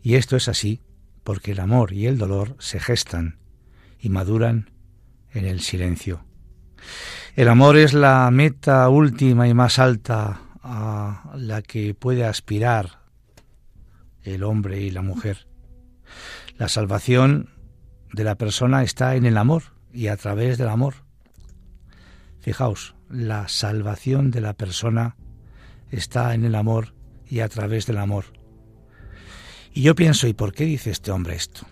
y 0.02 0.14
esto 0.14 0.36
es 0.36 0.48
así 0.48 0.80
porque 1.24 1.52
el 1.52 1.60
amor 1.60 1.92
y 1.92 2.06
el 2.06 2.18
dolor 2.18 2.56
se 2.58 2.80
gestan 2.80 3.38
y 4.00 4.08
maduran 4.08 4.70
en 5.32 5.44
el 5.44 5.60
silencio. 5.60 6.24
El 7.36 7.48
amor 7.48 7.76
es 7.76 7.94
la 7.94 8.30
meta 8.30 8.88
última 8.88 9.46
y 9.46 9.54
más 9.54 9.78
alta 9.78 10.40
a 10.62 11.32
la 11.36 11.62
que 11.62 11.94
puede 11.94 12.24
aspirar 12.24 13.00
el 14.22 14.42
hombre 14.42 14.80
y 14.80 14.90
la 14.90 15.02
mujer. 15.02 15.46
La 16.56 16.68
salvación 16.68 17.50
de 18.12 18.24
la 18.24 18.34
persona 18.34 18.82
está 18.82 19.14
en 19.14 19.24
el 19.24 19.36
amor 19.36 19.62
y 19.92 20.08
a 20.08 20.16
través 20.16 20.58
del 20.58 20.68
amor. 20.68 20.94
Fijaos, 22.40 22.94
la 23.08 23.48
salvación 23.48 24.30
de 24.30 24.40
la 24.40 24.54
persona 24.54 25.16
está 25.90 26.34
en 26.34 26.44
el 26.44 26.54
amor 26.54 26.94
y 27.28 27.40
a 27.40 27.48
través 27.48 27.86
del 27.86 27.98
amor. 27.98 28.24
Y 29.72 29.82
yo 29.82 29.94
pienso, 29.94 30.26
¿y 30.26 30.32
por 30.32 30.52
qué 30.52 30.64
dice 30.64 30.90
este 30.90 31.10
hombre 31.10 31.36
esto? 31.36 31.66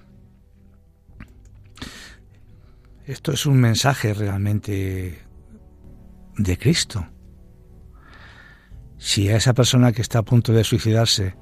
Esto 3.06 3.32
es 3.32 3.46
un 3.46 3.58
mensaje 3.58 4.12
realmente 4.12 5.22
de 6.36 6.58
Cristo. 6.58 7.08
Si 8.98 9.28
a 9.28 9.36
esa 9.36 9.54
persona 9.54 9.92
que 9.92 10.02
está 10.02 10.18
a 10.18 10.24
punto 10.24 10.52
de 10.52 10.64
suicidarse, 10.64 11.34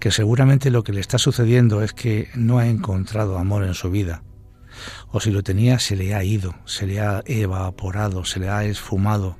que 0.00 0.10
seguramente 0.10 0.70
lo 0.70 0.82
que 0.82 0.92
le 0.92 1.00
está 1.00 1.18
sucediendo 1.18 1.82
es 1.82 1.92
que 1.92 2.28
no 2.34 2.58
ha 2.58 2.66
encontrado 2.66 3.38
amor 3.38 3.64
en 3.64 3.74
su 3.74 3.90
vida, 3.90 4.22
o 5.10 5.20
si 5.20 5.30
lo 5.30 5.42
tenía 5.42 5.78
se 5.78 5.96
le 5.96 6.14
ha 6.14 6.24
ido, 6.24 6.54
se 6.64 6.86
le 6.86 7.00
ha 7.00 7.22
evaporado, 7.26 8.24
se 8.24 8.40
le 8.40 8.48
ha 8.48 8.64
esfumado, 8.64 9.36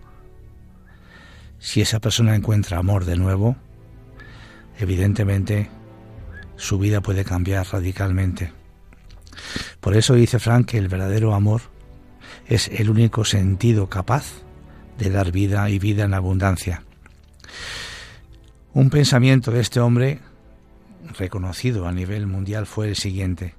si 1.60 1.82
esa 1.82 2.00
persona 2.00 2.34
encuentra 2.34 2.78
amor 2.78 3.04
de 3.04 3.16
nuevo, 3.16 3.54
evidentemente 4.78 5.68
su 6.56 6.78
vida 6.78 7.02
puede 7.02 7.24
cambiar 7.24 7.66
radicalmente. 7.70 8.52
Por 9.80 9.94
eso 9.96 10.14
dice 10.14 10.38
Frank 10.38 10.70
que 10.70 10.78
el 10.78 10.88
verdadero 10.88 11.34
amor 11.34 11.60
es 12.46 12.68
el 12.68 12.90
único 12.90 13.24
sentido 13.24 13.88
capaz 13.88 14.42
de 14.98 15.10
dar 15.10 15.32
vida 15.32 15.68
y 15.68 15.78
vida 15.78 16.04
en 16.04 16.14
abundancia. 16.14 16.82
Un 18.72 18.88
pensamiento 18.88 19.50
de 19.50 19.60
este 19.60 19.80
hombre 19.80 20.20
reconocido 21.18 21.86
a 21.86 21.92
nivel 21.92 22.26
mundial 22.26 22.66
fue 22.66 22.88
el 22.88 22.96
siguiente. 22.96 23.54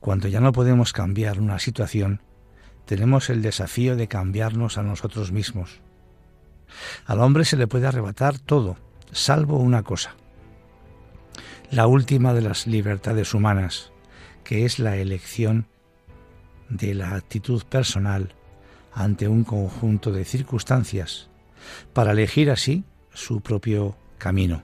Cuando 0.00 0.28
ya 0.28 0.40
no 0.40 0.52
podemos 0.52 0.92
cambiar 0.92 1.40
una 1.40 1.58
situación, 1.58 2.20
tenemos 2.84 3.30
el 3.30 3.42
desafío 3.42 3.96
de 3.96 4.08
cambiarnos 4.08 4.78
a 4.78 4.82
nosotros 4.82 5.32
mismos. 5.32 5.80
Al 7.06 7.20
hombre 7.20 7.44
se 7.44 7.56
le 7.56 7.66
puede 7.66 7.86
arrebatar 7.86 8.38
todo, 8.38 8.76
salvo 9.12 9.58
una 9.58 9.82
cosa, 9.82 10.16
la 11.70 11.86
última 11.86 12.34
de 12.34 12.42
las 12.42 12.66
libertades 12.66 13.34
humanas, 13.34 13.92
que 14.44 14.64
es 14.64 14.78
la 14.78 14.96
elección 14.96 15.66
de 16.68 16.94
la 16.94 17.14
actitud 17.14 17.62
personal 17.64 18.34
ante 18.92 19.28
un 19.28 19.44
conjunto 19.44 20.12
de 20.12 20.24
circunstancias, 20.24 21.28
para 21.92 22.12
elegir 22.12 22.50
así 22.50 22.84
su 23.14 23.40
propio 23.40 23.96
camino. 24.18 24.62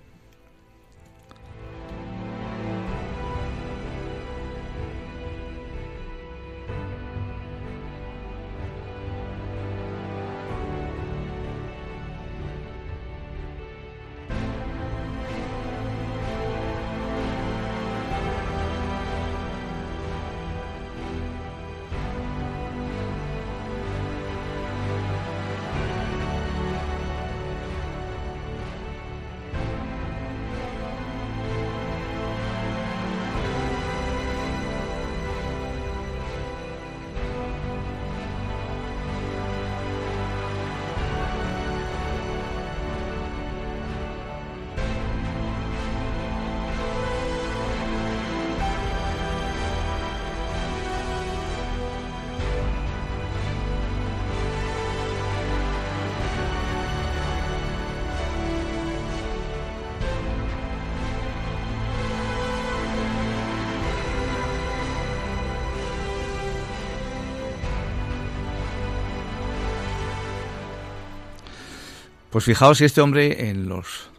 Pues 72.39 72.45
fijaos 72.45 72.79
si 72.79 72.85
este 72.85 73.01
hombre 73.01 73.51
en 73.51 73.69
los 73.69 74.11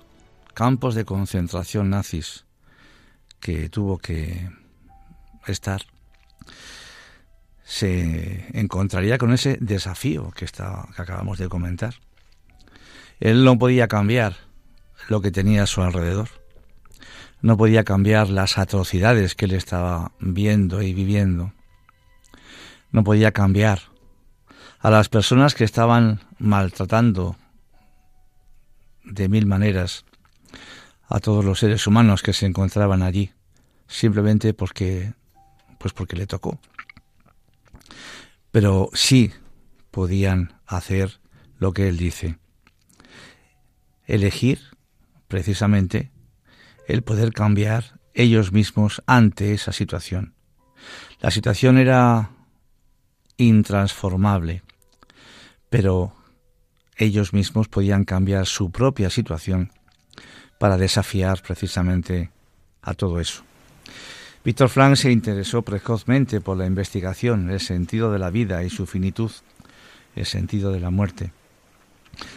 campos 0.53 0.93
de 0.93 1.05
concentración 1.05 1.89
nazis 1.89 2.43
que 3.39 3.69
tuvo 3.69 3.97
que 3.97 4.49
estar, 5.47 5.83
se 7.63 8.45
encontraría 8.59 9.17
con 9.17 9.31
ese 9.31 9.57
desafío 9.61 10.31
que, 10.31 10.47
que 10.47 11.01
acabamos 11.01 11.37
de 11.37 11.47
comentar. 11.47 11.93
Él 13.21 13.45
no 13.45 13.57
podía 13.57 13.87
cambiar 13.87 14.35
lo 15.07 15.21
que 15.21 15.31
tenía 15.31 15.63
a 15.63 15.67
su 15.67 15.81
alrededor. 15.81 16.27
No 17.41 17.55
podía 17.55 17.85
cambiar 17.85 18.27
las 18.27 18.57
atrocidades 18.57 19.33
que 19.33 19.45
él 19.45 19.53
estaba 19.53 20.11
viendo 20.19 20.81
y 20.81 20.93
viviendo. 20.93 21.53
No 22.91 23.05
podía 23.05 23.31
cambiar 23.31 23.79
a 24.79 24.89
las 24.89 25.07
personas 25.07 25.55
que 25.55 25.63
estaban 25.63 26.19
maltratando 26.37 27.37
de 29.09 29.29
mil 29.29 29.45
maneras 29.45 30.05
a 31.07 31.19
todos 31.19 31.43
los 31.43 31.59
seres 31.59 31.87
humanos 31.87 32.21
que 32.21 32.33
se 32.33 32.45
encontraban 32.45 33.01
allí, 33.01 33.31
simplemente 33.87 34.53
porque, 34.53 35.13
pues 35.79 35.93
porque 35.93 36.15
le 36.15 36.27
tocó. 36.27 36.59
Pero 38.51 38.89
sí 38.93 39.31
podían 39.91 40.53
hacer 40.65 41.19
lo 41.57 41.73
que 41.73 41.89
él 41.89 41.97
dice. 41.97 42.37
Elegir, 44.05 44.59
precisamente, 45.27 46.11
el 46.87 47.03
poder 47.03 47.33
cambiar 47.33 47.99
ellos 48.13 48.51
mismos 48.51 49.03
ante 49.05 49.53
esa 49.53 49.71
situación. 49.71 50.33
La 51.19 51.31
situación 51.31 51.77
era 51.77 52.31
intransformable, 53.37 54.63
pero 55.69 56.13
ellos 56.99 57.33
mismos 57.33 57.69
podían 57.69 58.03
cambiar 58.03 58.45
su 58.45 58.71
propia 58.71 59.09
situación 59.09 59.71
para 60.59 60.77
desafiar 60.77 61.41
precisamente 61.41 62.29
a 62.81 62.93
todo 62.93 63.19
eso. 63.19 63.43
Víctor 64.43 64.69
Frank 64.69 64.95
se 64.95 65.11
interesó 65.11 65.61
precozmente 65.61 66.41
por 66.41 66.57
la 66.57 66.65
investigación, 66.65 67.49
el 67.49 67.61
sentido 67.61 68.11
de 68.11 68.19
la 68.19 68.29
vida 68.29 68.63
y 68.63 68.69
su 68.69 68.85
finitud, 68.85 69.31
el 70.15 70.25
sentido 70.25 70.71
de 70.71 70.81
la 70.81 70.89
muerte. 70.89 71.31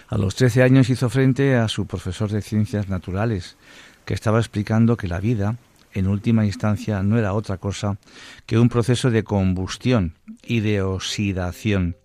A 0.08 0.16
los 0.16 0.36
13 0.36 0.62
años 0.62 0.90
hizo 0.90 1.10
frente 1.10 1.56
a 1.56 1.68
su 1.68 1.86
profesor 1.86 2.30
de 2.30 2.42
ciencias 2.42 2.88
naturales, 2.88 3.56
que 4.04 4.14
estaba 4.14 4.38
explicando 4.38 4.96
que 4.96 5.08
la 5.08 5.20
vida, 5.20 5.56
en 5.92 6.06
última 6.06 6.44
instancia, 6.44 7.02
no 7.02 7.18
era 7.18 7.34
otra 7.34 7.58
cosa 7.58 7.98
que 8.46 8.58
un 8.58 8.68
proceso 8.68 9.10
de 9.10 9.24
combustión 9.24 10.14
y 10.44 10.60
de 10.60 10.82
oxidación. 10.82 11.96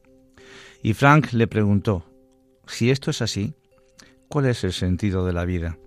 Y 0.82 0.94
Frank 0.94 1.34
le 1.34 1.48
preguntó, 1.48 2.06
si 2.68 2.92
esto 2.92 3.12
es 3.12 3.22
así, 3.22 3.54
¿cuál 4.28 4.46
es 4.46 4.64
el 4.64 4.74
sentido 4.74 5.26
de 5.26 5.34
la 5.34 5.46
vida? 5.46 5.78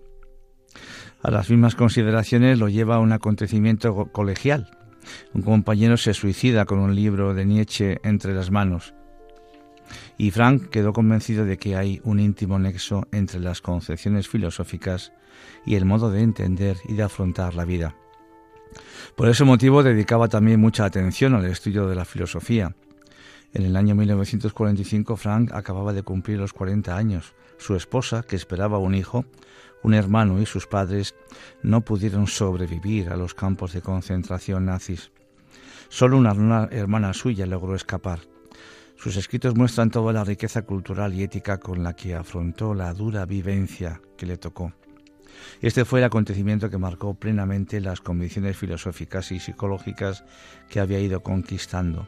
A 1.23 1.29
las 1.29 1.49
mismas 1.49 1.75
consideraciones 1.75 2.57
lo 2.57 2.67
lleva 2.67 2.99
un 2.99 3.11
acontecimiento 3.11 4.07
colegial. 4.11 4.77
Un 5.33 5.43
compañero 5.43 5.97
se 5.97 6.13
suicida 6.13 6.65
con 6.65 6.79
un 6.79 6.95
libro 6.95 7.33
de 7.33 7.45
Nietzsche 7.45 7.99
entre 8.03 8.33
las 8.33 8.51
manos. 8.51 8.93
Y 10.17 10.31
Frank 10.31 10.69
quedó 10.69 10.93
convencido 10.93 11.45
de 11.45 11.57
que 11.57 11.75
hay 11.75 12.01
un 12.03 12.19
íntimo 12.19 12.57
nexo 12.59 13.07
entre 13.11 13.39
las 13.39 13.61
concepciones 13.61 14.27
filosóficas 14.27 15.11
y 15.65 15.75
el 15.75 15.85
modo 15.85 16.11
de 16.11 16.21
entender 16.21 16.77
y 16.87 16.93
de 16.93 17.03
afrontar 17.03 17.55
la 17.55 17.65
vida. 17.65 17.95
Por 19.15 19.27
ese 19.27 19.43
motivo 19.43 19.83
dedicaba 19.83 20.27
también 20.27 20.59
mucha 20.59 20.85
atención 20.85 21.35
al 21.35 21.45
estudio 21.45 21.87
de 21.87 21.95
la 21.95 22.05
filosofía. 22.05 22.75
En 23.53 23.63
el 23.65 23.75
año 23.75 23.95
1945 23.95 25.17
Frank 25.17 25.51
acababa 25.51 25.91
de 25.91 26.03
cumplir 26.03 26.39
los 26.39 26.53
40 26.53 26.95
años. 26.95 27.33
Su 27.57 27.75
esposa, 27.75 28.23
que 28.23 28.37
esperaba 28.37 28.77
un 28.77 28.95
hijo, 28.95 29.25
un 29.83 29.93
hermano 29.93 30.39
y 30.39 30.45
sus 30.45 30.67
padres 30.67 31.15
no 31.61 31.81
pudieron 31.81 32.27
sobrevivir 32.27 33.09
a 33.09 33.17
los 33.17 33.33
campos 33.33 33.73
de 33.73 33.81
concentración 33.81 34.65
nazis. 34.65 35.11
Solo 35.89 36.17
una 36.17 36.69
hermana 36.71 37.13
suya 37.13 37.45
logró 37.45 37.75
escapar. 37.75 38.19
Sus 38.95 39.17
escritos 39.17 39.55
muestran 39.55 39.89
toda 39.89 40.13
la 40.13 40.23
riqueza 40.23 40.61
cultural 40.61 41.13
y 41.13 41.23
ética 41.23 41.59
con 41.59 41.83
la 41.83 41.93
que 41.93 42.15
afrontó 42.15 42.73
la 42.73 42.93
dura 42.93 43.25
vivencia 43.25 43.99
que 44.15 44.27
le 44.27 44.37
tocó. 44.37 44.73
Este 45.59 45.83
fue 45.85 45.99
el 45.99 46.05
acontecimiento 46.05 46.69
que 46.69 46.77
marcó 46.77 47.15
plenamente 47.15 47.81
las 47.81 47.99
convicciones 47.99 48.55
filosóficas 48.55 49.31
y 49.31 49.39
psicológicas 49.39 50.23
que 50.69 50.79
había 50.79 50.99
ido 50.99 51.21
conquistando. 51.21 52.07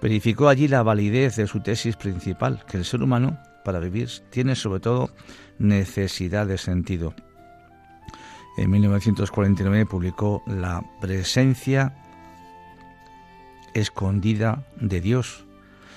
Verificó 0.00 0.48
allí 0.48 0.68
la 0.68 0.82
validez 0.82 1.36
de 1.36 1.46
su 1.46 1.60
tesis 1.60 1.96
principal, 1.96 2.64
que 2.66 2.78
el 2.78 2.84
ser 2.84 3.02
humano, 3.02 3.38
para 3.64 3.80
vivir, 3.80 4.08
tiene 4.30 4.54
sobre 4.56 4.80
todo 4.80 5.10
necesidad 5.58 6.46
de 6.46 6.58
sentido. 6.58 7.14
En 8.56 8.70
1949 8.70 9.86
publicó 9.86 10.42
La 10.46 10.82
presencia 11.00 11.94
escondida 13.74 14.66
de 14.80 15.00
Dios, 15.00 15.44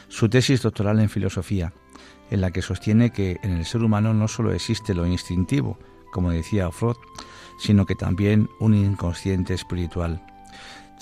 su 0.08 0.30
tesis 0.30 0.62
doctoral 0.62 1.00
en 1.00 1.10
filosofía, 1.10 1.74
en 2.30 2.42
la 2.42 2.52
que 2.52 2.62
sostiene 2.62 3.12
que 3.12 3.38
en 3.44 3.52
el 3.52 3.66
ser 3.66 3.84
humano 3.84 4.14
no 4.14 4.28
solo 4.28 4.54
existe 4.54 4.94
lo 4.94 5.08
instintivo, 5.08 5.80
como 6.12 6.32
decía 6.32 6.72
Freud, 6.72 6.96
sino 7.58 7.86
que 7.86 7.96
también 7.96 8.50
un 8.60 8.76
inconsciente 8.76 9.54
espiritual. 9.54 10.22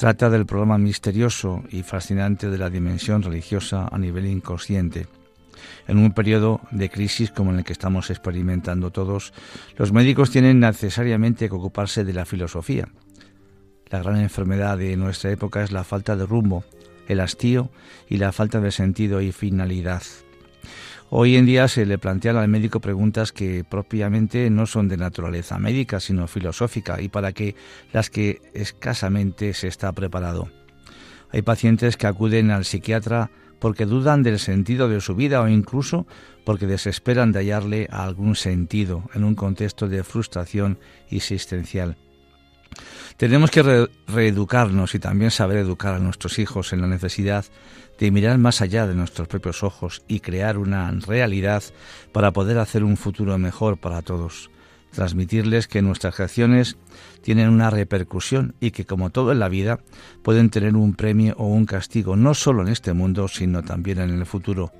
Trata 0.01 0.31
del 0.31 0.47
programa 0.47 0.79
misterioso 0.79 1.61
y 1.69 1.83
fascinante 1.83 2.49
de 2.49 2.57
la 2.57 2.71
dimensión 2.71 3.21
religiosa 3.21 3.87
a 3.87 3.99
nivel 3.99 4.25
inconsciente 4.25 5.05
en 5.87 5.99
un 5.99 6.11
periodo 6.11 6.59
de 6.71 6.89
crisis 6.89 7.29
como 7.29 7.51
el 7.51 7.63
que 7.63 7.73
estamos 7.73 8.09
experimentando 8.09 8.89
todos, 8.89 9.31
los 9.77 9.93
médicos 9.93 10.31
tienen 10.31 10.59
necesariamente 10.59 11.47
que 11.47 11.53
ocuparse 11.53 12.03
de 12.03 12.13
la 12.13 12.25
filosofía. 12.25 12.87
La 13.91 14.01
gran 14.01 14.17
enfermedad 14.17 14.79
de 14.79 14.97
nuestra 14.97 15.29
época 15.29 15.61
es 15.61 15.71
la 15.71 15.83
falta 15.83 16.15
de 16.15 16.25
rumbo, 16.25 16.63
el 17.07 17.19
hastío 17.19 17.69
y 18.09 18.17
la 18.17 18.31
falta 18.31 18.59
de 18.59 18.71
sentido 18.71 19.21
y 19.21 19.31
finalidad. 19.31 20.01
Hoy 21.13 21.35
en 21.35 21.45
día 21.45 21.67
se 21.67 21.85
le 21.85 21.97
plantean 21.97 22.37
al 22.37 22.47
médico 22.47 22.79
preguntas 22.79 23.33
que 23.33 23.65
propiamente 23.65 24.49
no 24.49 24.65
son 24.65 24.87
de 24.87 24.95
naturaleza 24.95 25.59
médica, 25.59 25.99
sino 25.99 26.25
filosófica, 26.25 27.01
y 27.01 27.09
para 27.09 27.33
que 27.33 27.53
las 27.91 28.09
que 28.09 28.41
escasamente 28.53 29.53
se 29.53 29.67
está 29.67 29.91
preparado. 29.91 30.47
Hay 31.29 31.41
pacientes 31.41 31.97
que 31.97 32.07
acuden 32.07 32.49
al 32.49 32.63
psiquiatra 32.63 33.29
porque 33.59 33.85
dudan 33.85 34.23
del 34.23 34.39
sentido 34.39 34.87
de 34.87 35.01
su 35.01 35.13
vida 35.13 35.41
o 35.41 35.49
incluso 35.49 36.07
porque 36.45 36.65
desesperan 36.65 37.33
de 37.33 37.39
hallarle 37.39 37.87
algún 37.91 38.35
sentido 38.37 39.03
en 39.13 39.25
un 39.25 39.35
contexto 39.35 39.89
de 39.89 40.05
frustración 40.05 40.79
existencial. 41.09 41.97
Tenemos 43.17 43.51
que 43.51 43.87
reeducarnos 44.07 44.95
y 44.95 44.99
también 44.99 45.31
saber 45.31 45.57
educar 45.57 45.95
a 45.95 45.99
nuestros 45.99 46.39
hijos 46.39 46.73
en 46.73 46.81
la 46.81 46.87
necesidad 46.87 47.45
de 47.99 48.11
mirar 48.11 48.37
más 48.37 48.61
allá 48.61 48.87
de 48.87 48.95
nuestros 48.95 49.27
propios 49.27 49.63
ojos 49.63 50.01
y 50.07 50.21
crear 50.21 50.57
una 50.57 50.89
realidad 50.91 51.63
para 52.11 52.31
poder 52.31 52.57
hacer 52.57 52.83
un 52.83 52.97
futuro 52.97 53.37
mejor 53.37 53.77
para 53.77 54.01
todos 54.01 54.49
transmitirles 54.91 55.67
que 55.67 55.81
nuestras 55.81 56.19
acciones 56.19 56.77
tienen 57.21 57.49
una 57.49 57.69
repercusión 57.69 58.55
y 58.59 58.71
que 58.71 58.85
como 58.85 59.09
todo 59.09 59.31
en 59.31 59.39
la 59.39 59.49
vida 59.49 59.79
pueden 60.21 60.49
tener 60.49 60.75
un 60.75 60.93
premio 60.93 61.33
o 61.37 61.47
un 61.47 61.65
castigo 61.65 62.15
no 62.15 62.33
solo 62.33 62.61
en 62.61 62.67
este 62.67 62.93
mundo 62.93 63.27
sino 63.27 63.63
también 63.63 63.99
en 63.99 64.09
el 64.11 64.25
futuro, 64.25 64.71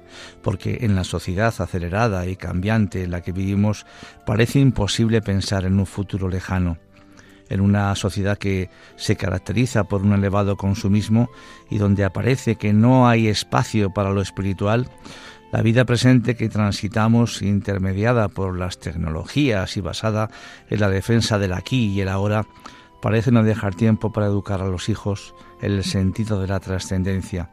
porque 0.42 0.80
en 0.82 0.96
la 0.96 1.04
sociedad 1.04 1.54
acelerada 1.58 2.28
y 2.28 2.36
cambiante 2.36 3.04
en 3.04 3.12
la 3.12 3.22
que 3.22 3.32
vivimos 3.32 3.86
parece 4.26 4.60
imposible 4.60 5.22
pensar 5.22 5.66
en 5.66 5.80
un 5.80 5.86
futuro 5.86 6.28
lejano. 6.28 6.78
En 7.52 7.60
una 7.62 7.94
sociedad 7.96 8.38
que 8.38 8.70
se 8.96 9.18
caracteriza 9.18 9.84
por 9.84 10.02
un 10.02 10.14
elevado 10.14 10.56
consumismo 10.56 11.30
y 11.70 11.78
donde 11.78 12.06
aparece 12.06 12.56
que 12.56 12.72
no 12.72 13.10
hay 13.10 13.28
espacio 13.28 13.92
para 13.92 14.12
lo 14.12 14.22
espiritual, 14.22 14.90
la 15.52 15.62
vida 15.62 15.84
presente 15.84 16.36
que 16.36 16.48
transitamos, 16.48 17.42
intermediada 17.42 18.30
por 18.30 18.58
las 18.58 18.80
tecnologías 18.80 19.76
y 19.76 19.82
basada 19.82 20.30
en 20.70 20.80
la 20.80 20.90
defensa 20.90 21.40
del 21.40 21.52
aquí 21.52 21.88
y 21.88 22.00
el 22.00 22.08
ahora, 22.08 22.46
parece 23.02 23.32
no 23.32 23.44
dejar 23.44 23.76
tiempo 23.76 24.14
para 24.14 24.28
educar 24.28 24.62
a 24.62 24.68
los 24.68 24.88
hijos 24.88 25.36
en 25.62 25.74
el 25.74 25.84
sentido 25.84 26.40
de 26.40 26.48
la 26.48 26.62
trascendencia. 26.62 27.50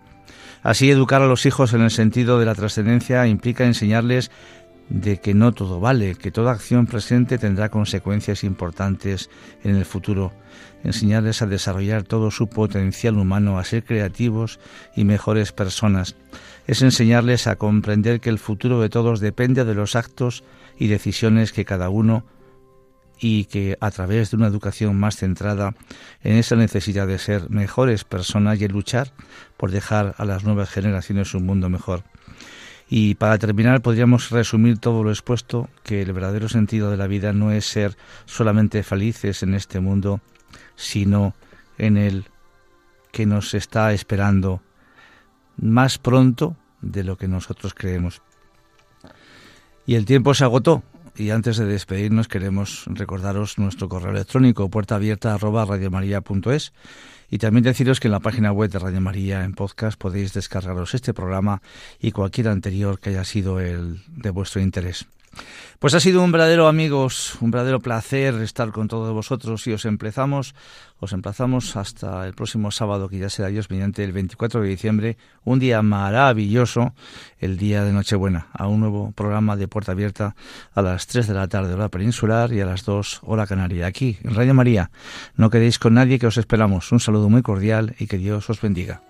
Así, 0.62 0.90
educar 0.90 1.22
a 1.22 1.26
los 1.26 1.46
hijos 1.46 1.72
en 1.72 1.82
el 1.82 1.90
sentido 1.90 2.38
de 2.38 2.46
la 2.46 2.55
trascendencia 2.55 3.26
implica 3.26 3.64
enseñarles 3.64 4.30
de 4.91 5.20
que 5.20 5.34
no 5.34 5.53
todo 5.53 5.80
vale, 5.80 6.14
que 6.14 6.30
toda 6.30 6.53
acción 6.53 6.86
presente 6.86 7.39
tendrá 7.39 7.68
consecuencias 7.68 8.45
importantes 8.45 9.28
en 9.62 9.76
el 9.76 9.84
futuro, 9.84 10.32
enseñarles 10.84 11.43
a 11.43 11.47
desarrollar 11.47 12.05
todo 12.05 12.30
su 12.30 12.49
potencial 12.49 13.18
humano, 13.18 13.59
a 13.59 13.64
ser 13.64 13.84
creativos 13.84 14.61
y 14.97 15.05
mejores 15.05 15.53
personas, 15.53 16.16
es 16.66 16.82
enseñarles 16.82 17.47
a 17.47 17.57
comprender 17.57 18.20
que 18.20 18.30
el 18.30 18.39
futuro 18.39 18.80
de 18.80 18.89
todos 18.89 19.20
depende 19.20 19.64
de 19.64 19.74
los 19.74 19.97
actos 19.97 20.45
y 20.78 20.89
decisiones 20.89 21.53
que 21.53 21.64
cada 21.64 21.89
uno 21.89 22.24
y 23.20 23.47
que 23.47 23.76
a 23.80 23.91
través 23.91 24.30
de 24.30 24.36
una 24.36 24.47
educación 24.47 24.97
más 24.97 25.16
centrada 25.16 25.74
en 26.22 26.36
esa 26.36 26.57
necesidad 26.57 27.07
de 27.07 27.18
ser 27.18 27.51
mejores 27.51 28.05
personas 28.05 28.61
y 28.61 28.68
luchar 28.68 29.12
por 29.57 29.70
dejar 29.70 30.14
a 30.18 30.24
las 30.24 30.45
nuevas 30.45 30.70
generaciones 30.70 31.34
un 31.34 31.45
mundo 31.45 31.68
mejor. 31.68 32.05
Y 32.89 33.14
para 33.16 33.39
terminar 33.39 33.82
podríamos 33.82 34.30
resumir 34.30 34.78
todo 34.78 35.03
lo 35.05 35.11
expuesto 35.11 35.68
que 35.82 36.01
el 36.01 36.12
verdadero 36.12 36.49
sentido 36.49 36.91
de 36.91 36.97
la 36.97 37.07
vida 37.07 37.32
no 37.32 37.53
es 37.53 37.66
ser 37.66 37.97
solamente 38.24 38.82
felices 38.82 39.43
en 39.43 39.55
este 39.55 39.80
mundo, 39.80 40.20
sino 40.74 41.34
en 41.76 41.97
el 41.97 42.26
que 43.12 43.26
nos 43.26 43.55
está 43.55 43.93
esperando 43.93 44.62
más 45.57 45.99
pronto 45.99 46.57
de 46.80 47.05
lo 47.05 47.16
que 47.16 47.28
nosotros 47.28 47.74
creemos. 47.74 48.22
Y 49.86 49.95
el 49.95 50.05
tiempo 50.05 50.34
se 50.34 50.45
agotó. 50.45 50.82
Y 51.18 51.30
antes 51.30 51.56
de 51.56 51.66
despedirnos 51.66 52.28
queremos 52.28 52.84
recordaros 52.86 53.58
nuestro 53.58 53.88
correo 53.88 54.12
electrónico 54.12 54.70
puerta 54.70 54.94
abierta 54.94 55.36
y 57.28 57.38
también 57.38 57.64
deciros 57.64 57.98
que 57.98 58.06
en 58.06 58.12
la 58.12 58.20
página 58.20 58.52
web 58.52 58.70
de 58.70 58.78
Radio 58.78 59.00
María 59.00 59.42
en 59.42 59.52
podcast 59.52 59.98
podéis 59.98 60.32
descargaros 60.32 60.94
este 60.94 61.12
programa 61.12 61.60
y 62.00 62.12
cualquier 62.12 62.46
anterior 62.46 63.00
que 63.00 63.10
haya 63.10 63.24
sido 63.24 63.58
el 63.58 64.00
de 64.06 64.30
vuestro 64.30 64.60
interés. 64.60 65.06
Pues 65.78 65.95
ha 65.95 66.01
sido 66.01 66.24
un 66.24 66.32
verdadero 66.32 66.66
amigos, 66.66 67.36
un 67.41 67.53
verdadero 67.53 67.78
placer 67.78 68.34
estar 68.36 68.72
con 68.72 68.89
todos 68.89 69.14
vosotros 69.14 69.64
y 69.68 69.72
os 69.72 69.84
emplazamos, 69.84 70.57
os 70.99 71.12
emplazamos 71.12 71.76
hasta 71.76 72.26
el 72.26 72.34
próximo 72.34 72.72
sábado, 72.72 73.09
que 73.09 73.18
ya 73.18 73.30
será 73.30 73.47
Dios 73.47 73.70
mediante 73.70 74.03
el 74.03 74.12
24 74.12 74.61
de 74.61 74.68
diciembre, 74.68 75.16
un 75.45 75.61
día 75.61 75.80
maravilloso, 75.82 76.95
el 77.39 77.59
día 77.59 77.84
de 77.84 77.93
Nochebuena, 77.93 78.49
a 78.53 78.66
un 78.66 78.80
nuevo 78.80 79.12
programa 79.12 79.57
de 79.57 79.68
Puerta 79.68 79.93
Abierta 79.93 80.34
a 80.74 80.82
las 80.82 81.07
3 81.07 81.28
de 81.28 81.34
la 81.34 81.47
tarde 81.47 81.74
hora 81.74 81.89
peninsular 81.91 82.53
y 82.53 82.61
a 82.61 82.66
las 82.66 82.84
2 82.84 83.20
hora 83.22 83.47
canaria, 83.47 83.86
aquí 83.86 84.18
en 84.24 84.34
Radio 84.34 84.55
María. 84.55 84.91
No 85.36 85.49
quedéis 85.49 85.78
con 85.78 85.95
nadie 85.95 86.18
que 86.18 86.26
os 86.26 86.39
esperamos. 86.39 86.91
Un 86.91 86.99
saludo 86.99 87.28
muy 87.28 87.43
cordial 87.43 87.95
y 88.01 88.09
que 88.09 88.18
Dios 88.18 88.51
os 88.51 88.61
bendiga. 88.61 89.03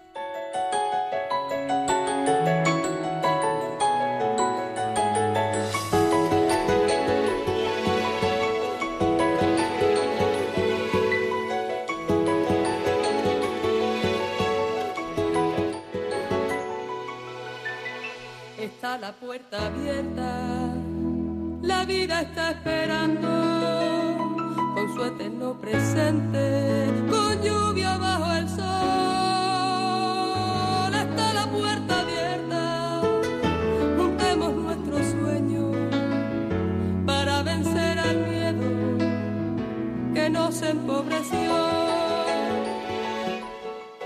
Presente, 25.71 26.87
con 27.11 27.43
lluvia 27.43 27.97
bajo 27.99 28.33
el 28.35 28.49
sol. 28.49 28.67
Está 30.95 31.33
la 31.35 31.47
puerta 31.51 32.01
abierta, 32.01 33.03
juntemos 33.97 34.55
nuestros 34.55 35.07
sueños 35.07 35.77
para 37.07 37.43
vencer 37.43 37.99
al 37.99 38.17
miedo 38.29 38.63
que 40.15 40.31
nos 40.31 40.63
empobreció. 40.63 41.39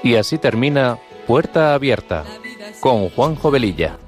Y 0.02 0.16
así 0.16 0.38
termina 0.38 0.98
Puerta 1.28 1.74
Abierta 1.74 2.24
con 2.80 3.08
Juanjo 3.10 3.52
Velilla. 3.52 3.98